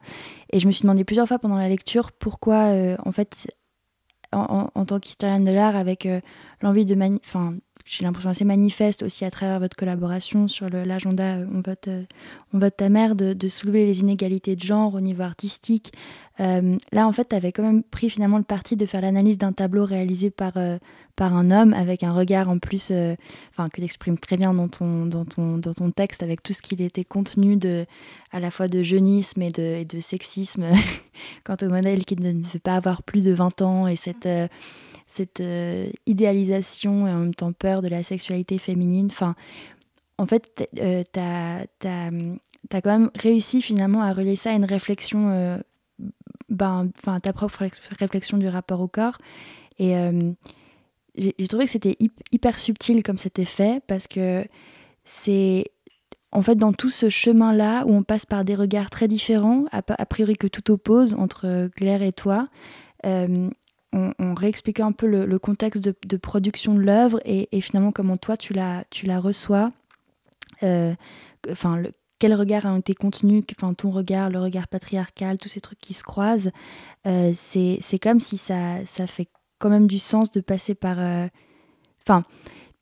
[0.51, 3.51] Et je me suis demandé plusieurs fois pendant la lecture pourquoi, euh, en fait,
[4.31, 6.21] en, tant qu'historienne de l'art, avec euh,
[6.61, 6.95] l'envie de...
[7.17, 7.55] Enfin,
[7.85, 11.89] j'ai l'impression assez manifeste aussi à travers votre collaboration sur l'agenda euh, on, vote,
[12.53, 15.91] on vote ta mère, de, soulever les inégalités de genre au niveau artistique,
[16.41, 19.37] euh, là, en fait, tu avais quand même pris finalement le parti de faire l'analyse
[19.37, 20.77] d'un tableau réalisé par, euh,
[21.15, 23.15] par un homme, avec un regard en plus, euh,
[23.57, 26.63] que tu exprimes très bien dans ton, dans, ton, dans ton texte, avec tout ce
[26.63, 27.85] qu'il était contenu de,
[28.31, 30.65] à la fois de jeunisme et de, et de sexisme,
[31.43, 34.27] quant au modèle qui ne veut pas avoir plus de 20 ans, et cette,
[35.11, 35.43] cette
[36.05, 39.07] idéalisation et en même temps peur de la sexualité féminine.
[39.11, 39.35] Enfin,
[40.17, 45.61] en fait, tu as, as, quand même réussi finalement à relier ça à une réflexion
[46.51, 46.89] ben,
[47.23, 47.65] ta propre
[47.99, 49.17] réflexion du rapport au corps.
[49.79, 50.31] Et euh,
[51.15, 51.97] j'ai trouvé que c'était
[52.31, 54.45] hyper subtil comme c'était fait parce que
[55.03, 55.65] c'est
[56.31, 60.05] en fait dans tout ce chemin-là où on passe par des regards très différents, a,
[60.05, 62.47] priori que tout oppose entre Claire et toi.
[63.05, 63.49] Euh,
[63.93, 68.37] on, on, réexpliquait un peu le, contexte de, production de l'œuvre et, finalement comment toi
[68.37, 69.71] tu la, tu la reçois.
[70.63, 70.93] Euh,
[71.49, 71.81] enfin,
[72.21, 75.93] quel regard a été contenu, enfin ton regard, le regard patriarcal, tous ces trucs qui
[75.93, 76.51] se croisent,
[77.07, 79.27] euh, c'est comme si ça, ça fait
[79.57, 80.99] quand même du sens de passer par...
[80.99, 81.27] Euh,
[82.05, 82.23] enfin,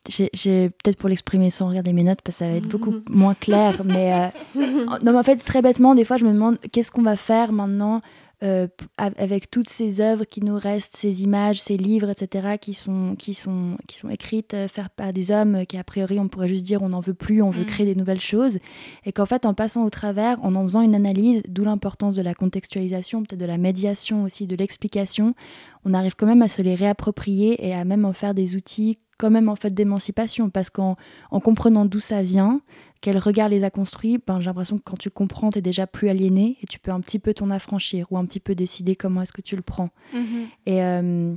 [0.09, 3.33] j'ai peut-être pour l'exprimer sans regarder mes notes, parce que ça va être beaucoup moins
[3.33, 4.31] clair, mais...
[4.57, 7.15] Euh, non, mais en fait, très bêtement, des fois, je me demande qu'est-ce qu'on va
[7.15, 8.01] faire maintenant
[8.41, 13.15] euh, avec toutes ces œuvres qui nous restent, ces images, ces livres, etc., qui sont,
[13.17, 16.29] qui sont, qui sont écrites euh, faire par des hommes euh, qui, a priori, on
[16.29, 17.67] pourrait juste dire on n'en veut plus, on veut mm.
[17.67, 18.59] créer des nouvelles choses.
[19.05, 22.21] Et qu'en fait, en passant au travers, en en faisant une analyse, d'où l'importance de
[22.21, 25.35] la contextualisation, peut-être de la médiation aussi, de l'explication,
[25.83, 28.99] on arrive quand même à se les réapproprier et à même en faire des outils
[29.19, 30.95] quand même en fait d'émancipation parce qu'en
[31.29, 32.61] en comprenant d'où ça vient,
[33.01, 35.87] quel regard les a construits, ben, j'ai l'impression que quand tu comprends, tu es déjà
[35.87, 38.95] plus aliéné et tu peux un petit peu t'en affranchir ou un petit peu décider
[38.95, 39.89] comment est-ce que tu le prends.
[40.13, 40.47] Mhm.
[40.65, 41.35] Et, euh,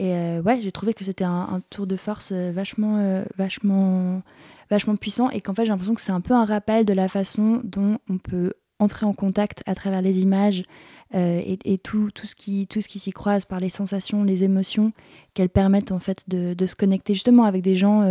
[0.00, 4.22] et euh, ouais, j'ai trouvé que c'était un, tour de force euh, vachement, vachement,
[4.70, 7.08] vachement puissant et qu'en fait, j'ai l'impression que c'est un peu un rappel de la
[7.08, 10.64] façon dont on peut entrer en contact à travers les images
[11.16, 14.92] et, tout, tout ce qui, tout ce qui s'y croise par les sensations, les émotions,
[15.32, 18.02] qu'elles permettent en fait de, de, se connecter justement avec des gens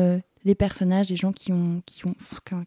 [0.46, 2.16] des personnages, des gens qui, ont, qui, ont,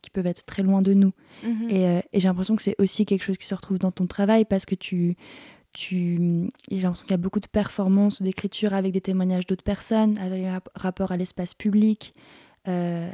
[0.01, 1.13] qui peuvent être très loin de nous.
[1.43, 1.71] Mhm.
[1.71, 4.07] Et, euh, et j'ai l'impression que c'est aussi quelque chose qui se retrouve dans ton
[4.07, 5.17] travail parce que tu.
[5.73, 10.19] tu j'ai l'impression qu'il y a beaucoup de performances, d'écriture avec des témoignages d'autres personnes,
[10.19, 12.15] avec un rapport à l'espace public.
[12.69, 13.09] Euh,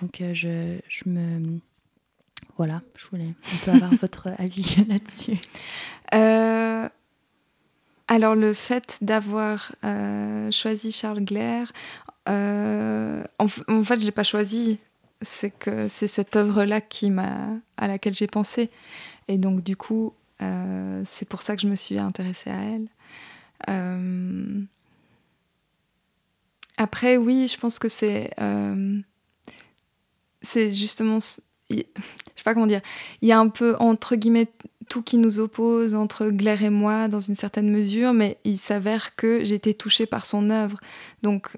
[0.00, 1.60] donc euh, je, je me.
[2.56, 5.38] Voilà, je voulais un peu avoir votre avis là-dessus.
[8.08, 9.72] alors le fait d'avoir
[10.50, 11.72] choisi Charles Glaire,
[12.28, 14.78] euh, en, fait, je l'ai pas choisi.
[15.22, 16.80] C'est que c'est cette œuvre-là
[17.76, 18.70] à laquelle j'ai pensé.
[19.26, 20.12] Et donc, du coup,
[20.42, 22.88] euh, c'est pour ça que je me suis intéressée à elle.
[23.68, 24.60] Euh,
[26.76, 28.30] après, oui, je pense que c'est,
[30.42, 31.18] c'est justement,
[31.70, 32.80] je sais pas comment dire.
[33.22, 34.48] Il y a un peu entre guillemets
[34.88, 39.14] tout qui nous oppose entre Glaire et moi dans une certaine mesure, mais il s'avère
[39.16, 40.78] que j'ai été touchée par son œuvre.
[41.22, 41.50] Donc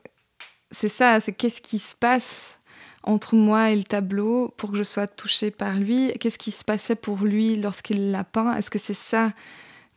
[0.70, 2.58] c'est ça, c'est qu'est-ce qui se passe
[3.02, 6.12] entre moi et le tableau pour que je sois touchée par lui?
[6.20, 8.54] Qu'est-ce qui se passait pour lui lorsqu'il l'a peint?
[8.56, 9.32] Est-ce que c'est ça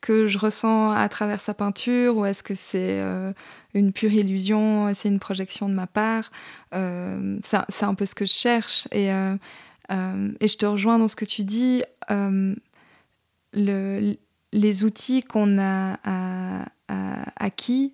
[0.01, 3.31] que je ressens à travers sa peinture ou est-ce que c'est euh,
[3.73, 6.31] une pure illusion, c'est une projection de ma part?
[6.73, 9.35] Euh, C'est un peu ce que je cherche et, euh,
[10.39, 11.83] et je te rejoins dans ce que tu dis.
[13.55, 14.15] Le,
[14.51, 15.97] les outils qu'on a,
[17.37, 17.93] acquis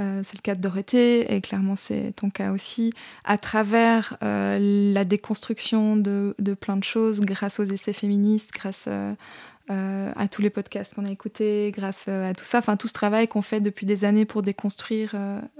[0.00, 2.92] euh, c'est le cas de Dorothée et clairement c'est ton cas aussi,
[3.24, 4.58] à travers euh,
[4.92, 10.50] la déconstruction de, plein de choses grâce aux essais féministes, grâce euh, à tous les
[10.50, 13.86] podcasts qu'on a écoutés, grâce à tout ça, enfin tout ce travail qu'on fait depuis
[13.86, 15.14] des années pour déconstruire,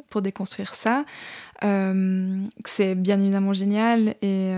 [0.08, 1.04] pour déconstruire ça.
[1.60, 4.52] c'est bien évidemment génial et,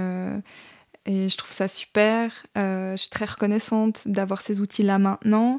[1.07, 2.31] et je trouve ça super.
[2.55, 5.59] je suis très reconnaissante d'avoir ces outils-là maintenant.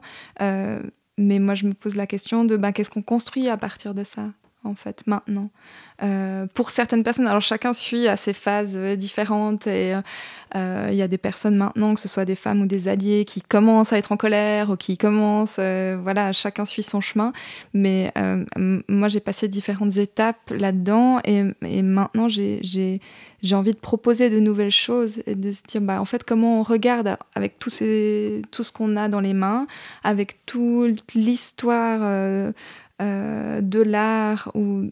[1.18, 4.04] Mais moi, je me pose la question de bah, qu'est-ce qu'on construit à partir de
[4.04, 4.30] ça?
[4.64, 5.50] En fait, maintenant.
[6.04, 9.96] Euh, pour certaines personnes, alors chacun suit à ses phases euh, différentes et
[10.56, 13.26] euh, il y a des personnes maintenant, que ce soit des femmes ou des alliés,
[13.26, 17.32] qui commencent à être en colère ou qui commencent, voilà, chacun suit son chemin.
[17.74, 18.14] Mais
[18.88, 21.44] moi, j'ai passé différentes étapes là-dedans et,
[21.82, 23.00] maintenant, j'ai
[23.54, 26.64] envie de proposer de nouvelles choses et de se dire, bah, en fait, comment on
[26.64, 27.70] regarde avec tout,
[28.52, 29.68] tout ce qu'on a dans les mains,
[30.04, 32.52] avec toute l'histoire
[33.02, 34.92] euh, de l'art ou,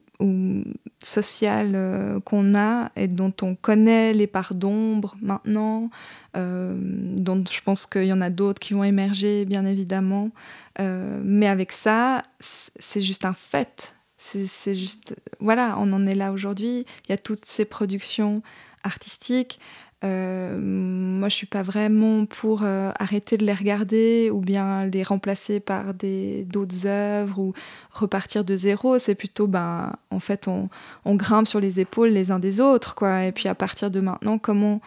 [1.01, 5.89] social euh, qu'on a et dont on connaît les parts d'ombre maintenant,
[6.36, 10.32] euh, dont je pense qu'il y en a d'autres qui vont émerger, bien évidemment.
[10.80, 13.93] mais avec ça, c'est juste un fait.
[14.18, 16.86] C'est juste, voilà, on en est là aujourd'hui.
[17.05, 18.41] Il y a toutes ces productions
[18.84, 19.60] artistiques.
[20.06, 25.04] Euh, moi, je suis pas vraiment pour euh, arrêter de les regarder ou bien les
[25.04, 27.54] remplacer par des d'autres œuvres ou
[27.91, 28.97] repartir de zéro.
[28.97, 30.70] C'est plutôt, ben, en fait, on,
[31.16, 33.26] grimpe sur les épaules les uns des autres, quoi.
[33.26, 34.80] Et puis à partir de maintenant, comment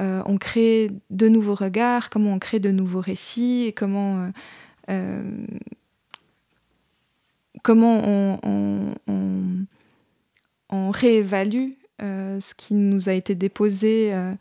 [0.00, 4.30] euh, on crée de nouveaux regards, comment on crée de nouveaux récits, et comment
[7.62, 8.38] comment
[10.70, 14.32] on, réévalue ce qui nous a été déposé euh,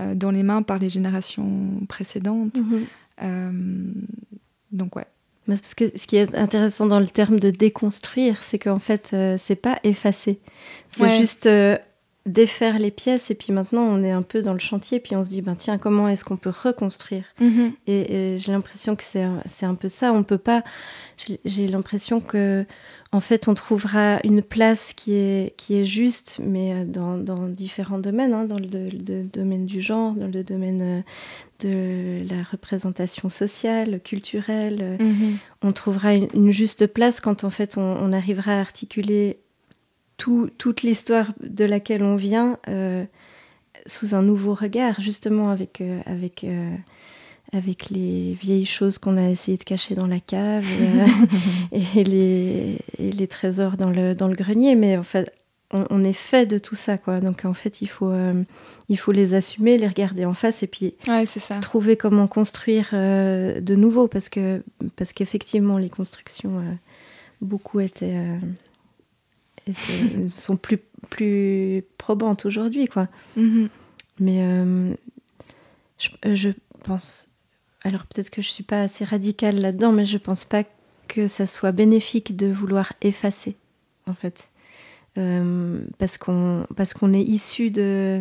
[0.00, 2.56] euh, dans les mains par les générations précédentes.
[2.56, 4.06] Mhm.
[4.72, 5.06] donc ouais.
[5.46, 9.56] Parce que ce qui est intéressant dans le terme de déconstruire, c'est qu'en fait, c'est
[9.56, 10.38] pas effacer.
[10.90, 11.48] C'est juste
[12.26, 15.24] défaire les pièces et puis maintenant on est un peu dans le chantier puis on
[15.24, 17.24] se dit ben tiens comment est-ce qu'on peut reconstruire?
[17.40, 17.72] Mhm.
[17.86, 20.62] et, j'ai l'impression que c'est un peu ça on peut pas
[21.46, 22.66] j'ai l'impression que
[23.12, 27.48] en fait on trouvera une place qui est qui est juste mais euh, dans, dans
[27.48, 31.00] différents domaines hein, dans le, domaine du genre dans le domaine euh,
[31.60, 35.38] de la représentation sociale culturelle mhm.
[35.62, 39.40] on trouvera une, juste place quand en fait on, on arrivera à articuler
[40.58, 43.04] toute l'histoire de laquelle on vient euh,
[43.86, 46.74] sous un nouveau regard, justement avec, euh, avec, euh,
[47.52, 50.66] avec les vieilles choses qu'on a essayé de cacher dans la cave
[51.72, 54.74] et, les, les, trésors dans le, dans le grenier.
[54.74, 55.32] Mais en fait,
[55.72, 57.20] on, est fait de tout ça, quoi.
[57.20, 58.12] Donc en fait, il faut,
[58.88, 60.94] il faut les assumer, les regarder en face et puis
[61.62, 64.64] trouver comment construire de nouveau parce que
[64.96, 66.60] parce qu'effectivement, les constructions,
[67.40, 68.16] beaucoup étaient
[70.30, 73.08] sont plus, plus probantes aujourd'hui, quoi.
[73.36, 73.68] Mhm.
[74.18, 74.94] Mais euh,
[75.98, 76.50] je, je,
[76.84, 77.26] pense.
[77.82, 80.64] Alors peut-être que je suis pas assez radicale là-dedans, mais je pense pas
[81.08, 83.56] que ça soit bénéfique de vouloir effacer,
[84.06, 84.50] en fait.
[85.18, 88.20] Euh, parce qu'on parce qu'on est issu de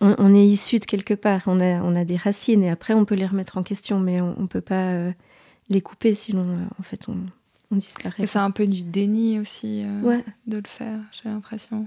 [0.00, 3.04] on, est issu de quelque part on a on a des racines et après on
[3.04, 5.12] peut les remettre en question mais on, on peut pas euh,
[5.68, 7.18] les couper sinon en fait on,
[7.70, 8.26] on disparaît.
[8.26, 11.86] C'est un peu du déni aussi euh, de le faire, j'ai l'impression.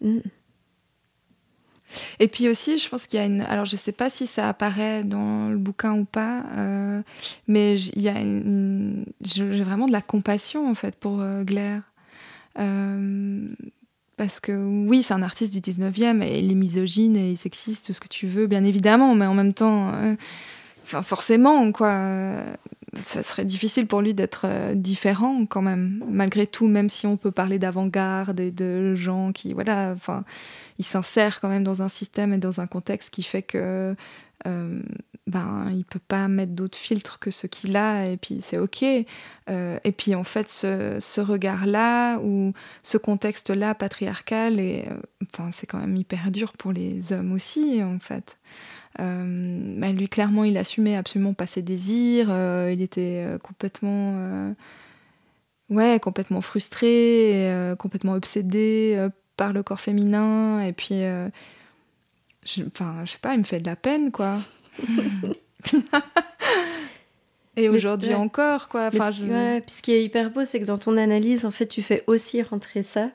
[0.00, 0.18] Mm.
[2.18, 3.42] Et puis aussi, je pense qu'il y a une.
[3.42, 7.02] Alors, je ne sais pas si ça apparaît dans le bouquin ou pas, euh,
[7.46, 9.04] mais il y a une.
[9.20, 11.82] J'ai vraiment de la compassion, en fait, pour euh, Glaire.
[14.16, 17.92] parce que oui, c'est un artiste du 19e et il est misogyne et sexiste, tout
[17.92, 19.92] ce que tu veux, bien évidemment, mais en même temps,
[20.82, 22.40] enfin, forcément, quoi
[22.96, 27.16] ça serait difficile pour lui d'être euh, différent quand même, malgré tout, même si on
[27.16, 30.24] peut parler d'avant-garde et de gens qui, voilà, enfin,
[30.78, 33.94] il s'insère quand même dans un système et dans un contexte qui fait que
[34.46, 34.82] euh,
[35.26, 38.84] ben il peut pas mettre d'autres filtres que ce qu'il a et puis c'est ok.
[39.50, 44.84] Euh, et puis en fait ce, ce regard là ou ce contexte là patriarcal et
[45.22, 48.36] enfin c'est quand même hyper dur pour les hommes aussi en fait.
[48.36, 52.28] euh, bah, lui, clairement, il assumait absolument pas ses désirs.
[52.30, 54.54] Euh, il était euh, complètement,
[55.70, 60.60] ouais, complètement frustré, complètement obsédé par le corps féminin.
[60.60, 61.02] Et puis,
[62.66, 64.38] enfin, je sais pas, il me fait de la peine, quoi.
[67.56, 68.88] Et aujourd'hui encore, quoi.
[68.92, 69.24] Enfin, je...
[69.24, 71.82] ouais, puis ce qui est hyper beau, c'est que dans ton analyse, en fait, tu
[71.82, 73.10] fais aussi rentrer ça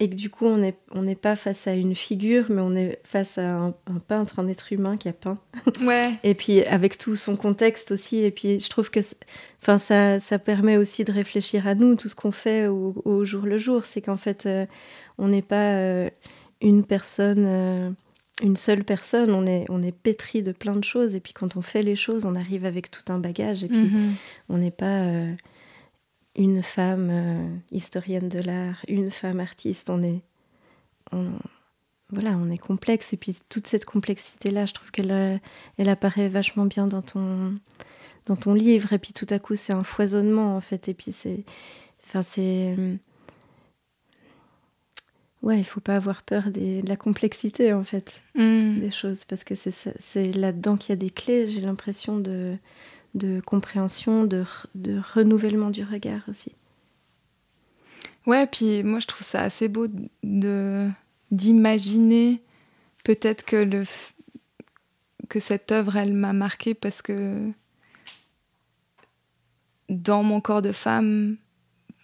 [0.00, 2.98] et que du coup on n'est on pas face à une figure mais on est
[3.04, 3.74] face à un,
[4.08, 5.38] peintre un être humain qui a peint.
[5.82, 6.12] Ouais.
[6.24, 8.18] Et puis avec tout son contexte aussi.
[8.24, 9.00] Et puis je trouve que
[9.62, 13.44] enfin ça, ça permet aussi de réfléchir à nous tout ce qu'on fait au, jour
[13.44, 13.84] le jour.
[13.84, 14.64] C'est qu'en fait euh,
[15.18, 16.08] on n'est pas euh,
[16.62, 17.90] une personne euh,
[18.42, 19.32] une seule personne.
[19.32, 21.14] On est on est pétri de plein de choses.
[21.14, 23.64] Et puis quand on fait les choses on arrive avec tout un bagage.
[23.64, 24.12] Et puis mm-hmm.
[24.48, 25.04] on n'est pas
[26.36, 29.90] une femme euh, historienne de l'art, une femme artiste.
[29.90, 30.22] On est,
[32.10, 33.12] voilà, on est complexe.
[33.12, 35.38] Et puis toute cette complexité-là, je trouve qu'elle euh,
[35.78, 37.54] elle apparaît vachement bien dans ton,
[38.26, 38.92] dans ton livre.
[38.92, 40.88] Et puis tout à coup, c'est un foisonnement en fait.
[40.88, 41.44] Et puis c'est,
[42.06, 42.76] Enfin, c'est.
[45.42, 48.80] Ouais, il faut pas avoir peur des, de la complexité, en fait, Mm.
[48.80, 52.56] des choses, parce que c'est c'est là-dedans qu'il y a des clés, j'ai l'impression, de,
[53.14, 56.52] de compréhension, de, re- de renouvellement du regard aussi.
[58.26, 59.86] Ouais, puis moi je trouve ça assez beau
[60.22, 60.88] de
[61.30, 62.42] d'imaginer
[63.04, 63.84] peut-être que
[65.38, 67.50] cette œuvre elle m'a marqué parce que
[69.88, 71.36] dans mon corps de femme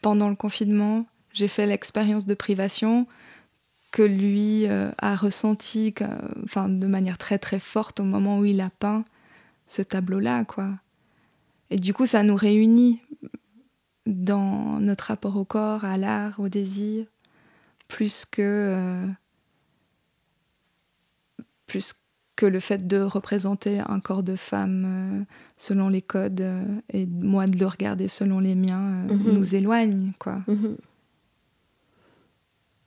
[0.01, 3.07] pendant le confinement, j'ai fait l'expérience de privation
[3.91, 5.95] que lui euh, a ressenti
[6.45, 9.05] enfin de manière très très forte au moment où il a peint
[9.67, 10.45] ce tableau là.
[11.71, 13.01] Et du coup ça nous réunit
[14.07, 17.07] dans notre rapport au corps, à l'art, au désir,
[17.89, 19.07] plus que euh,
[21.67, 21.95] plus
[22.37, 25.25] que le fait de représenter un corps de femme euh,
[25.57, 26.63] selon les codes euh,
[26.93, 29.33] et moi de le regarder selon les miens euh, Mhm.
[29.33, 30.43] nous éloigne quoi.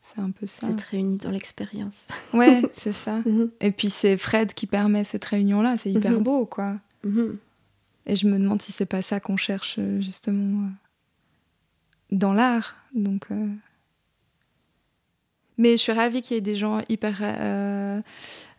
[0.04, 0.68] C'est un peu ça.
[0.70, 2.06] C'est réuni dans l'expérience.
[2.34, 3.18] Ouais, c'est ça.
[3.26, 3.50] Mhm.
[3.62, 6.24] Et puis c'est Fred qui permet cette réunion là, c'est hyper Mhm.
[6.24, 6.76] beau quoi.
[8.10, 10.70] Et je me demande si c'est pas ça qu'on cherche euh, justement euh,
[12.12, 12.76] dans l'art.
[12.96, 13.48] Donc, euh.
[15.58, 18.02] Mais je suis ravie qu'il y ait des gens hyper euh,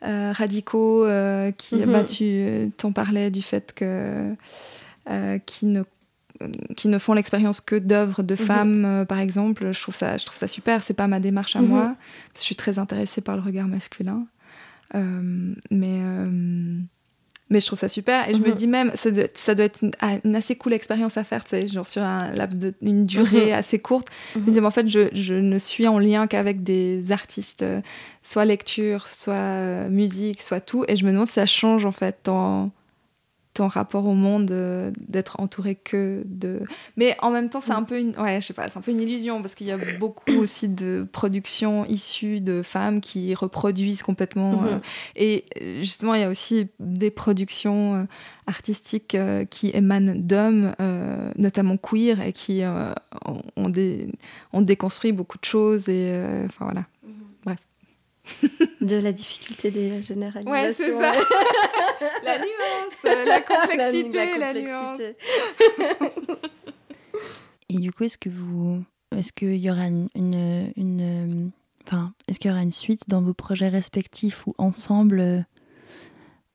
[0.04, 1.06] euh, radicaux
[1.56, 1.92] qui, Mhm.
[1.92, 4.34] bah, tu t'en parlais du fait que
[5.46, 5.82] qui ne
[6.76, 8.46] qui ne font l'expérience que d'œuvres de Mhm.
[8.46, 9.72] femmes, euh, par exemple.
[9.72, 10.82] Je trouve ça, je trouve ça super.
[10.82, 11.68] C'est pas ma démarche à Mhm.
[11.68, 11.86] moi.
[11.88, 14.26] parce que Je suis très intéressée par le regard masculin.
[14.94, 16.78] Euh, mais euh,
[17.50, 18.54] mais je trouve ça super et je me Mhm.
[18.54, 21.44] dis même ça doit, ça doit être une, ah, une assez cool expérience à faire
[21.44, 23.58] tu sais genre sur un laps de une durée Mhm.
[23.58, 24.08] assez courte.
[24.34, 27.62] Je me dis, mais en fait je, je ne suis en lien qu'avec des artistes
[27.62, 27.80] euh,
[28.22, 31.92] soit lecture soit euh, musique soit tout et je me demande si ça change en
[31.92, 32.70] fait ton
[33.60, 36.60] ton rapport au monde euh, d'être entouré que de
[36.96, 38.90] mais en même temps c'est un peu une ouais je sais pas c'est un peu
[38.90, 44.02] une illusion parce qu'il y a beaucoup aussi de productions issues de femmes qui reproduisent
[44.02, 44.80] complètement euh, Mhm.
[45.16, 48.04] et euh, justement, il y a aussi des productions euh,
[48.46, 49.16] artistiques
[49.50, 50.74] qui émanent d'hommes,
[51.36, 52.62] notamment queer, et qui
[53.26, 54.08] ont, ont dé-
[54.52, 55.88] ont déconstruit beaucoup de choses.
[55.88, 56.10] Et
[56.46, 56.84] enfin voilà.
[58.80, 60.50] De la difficulté des généralisations.
[60.50, 61.12] Ouais, c'est ça.
[62.24, 65.00] la nuance, euh, la complexité, la, nuance.
[67.68, 68.82] Et du coup, est-ce que vous,
[69.16, 71.48] est-ce qu'il y aura une, une, une, euh,
[71.86, 75.40] enfin, est-ce qu'il y aura une suite dans vos projets respectifs ou ensemble euh,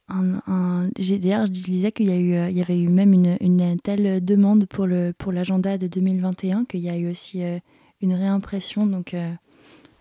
[0.09, 2.89] un, un- j'ai- D'ailleurs, je disais qu'il y a eu, euh, il y avait eu
[2.89, 7.09] même une, une telle demande pour le pour l'agenda de 2021 qu'il y a eu
[7.09, 7.59] aussi euh,
[8.01, 8.85] une réimpression.
[8.85, 9.29] Donc, euh,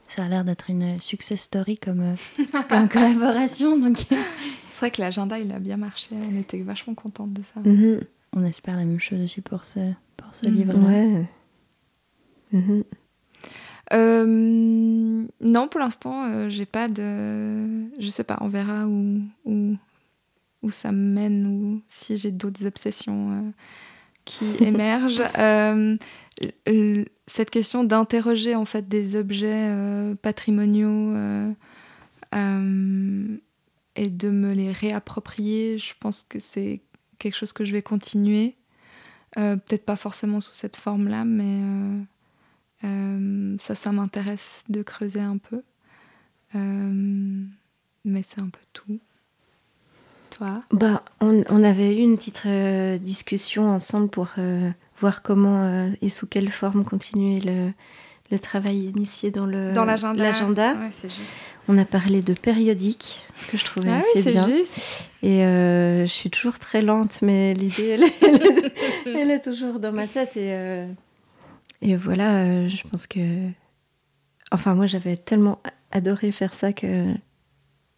[0.09, 3.79] ça a l'air d'être une success story comme euh, comme collaboration.
[3.79, 3.99] Donc,
[4.69, 6.11] C'est vrai que l'agenda, il a bien marché.
[6.15, 7.61] On était vachement contente de ça.
[7.65, 8.01] Mhm.
[8.37, 9.81] on espère la même chose aussi pour ce
[10.17, 10.55] pour ce Mhm.
[10.55, 10.79] livre-là.
[10.89, 11.27] Ouais.
[12.53, 12.85] Mhm.
[13.93, 17.85] Euh, non, pour l'instant, euh, j'ai pas de.
[18.01, 19.77] Je sais pas, on verra où, où,
[20.63, 23.51] où ça me mène ou si j'ai d'autres obsessions euh,
[24.25, 25.23] qui émergent.
[26.69, 31.53] Euh, cette question d'interroger en fait des objets euh, patrimoniaux euh,
[33.97, 36.81] et de me les réapproprier, je pense que c'est
[37.19, 38.55] quelque chose que je vais continuer.
[39.37, 41.59] Peut-être pas forcément sous cette forme-là, mais.
[43.59, 45.63] ça, ça m'intéresse de creuser un peu.
[46.55, 49.01] Mais c'est un peu tout.
[50.31, 50.63] Toi?
[50.71, 52.47] Bah, on, avait eu une petite
[53.03, 54.29] discussion ensemble pour
[54.99, 57.73] voir comment euh, et sous quelle forme continuer le,
[58.31, 60.23] le travail initié dans le Dans l'agenda.
[60.23, 60.75] l'agenda.
[60.75, 61.35] Ouais, c'est juste.
[61.67, 64.47] On a parlé de périodique, ce que je trouvais Ah assez oui, c'est bien.
[64.47, 64.75] juste.
[65.23, 68.73] Et euh, je suis toujours très lente, mais l'idée, elle, est- elle est-
[69.21, 70.37] elle est toujours dans ma tête.
[70.37, 70.87] Et, euh,
[71.81, 73.49] et voilà, euh, je pense que.
[74.53, 75.59] Enfin, moi, j'avais tellement
[75.91, 77.15] adoré faire ça que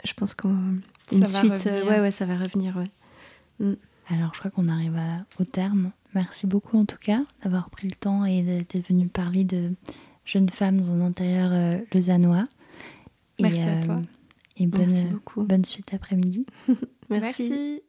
[0.04, 0.80] je pense qu'une
[1.10, 1.66] suite.
[1.66, 3.76] euh, ouais, ouais, ça va revenir, ouais.
[4.08, 5.90] Alors, je crois qu'on arrive à- au terme.
[6.14, 9.72] Merci beaucoup en tout cas d'avoir pris le temps et d'être venu parler de
[10.24, 12.44] jeunes femmes dans un intérieur euh, lausannois.
[13.38, 14.02] Et, Merci à toi.
[14.56, 15.42] Et bonne, Merci beaucoup.
[15.42, 16.46] bonne suite après-midi.
[17.10, 17.48] Merci.
[17.48, 17.82] Merci.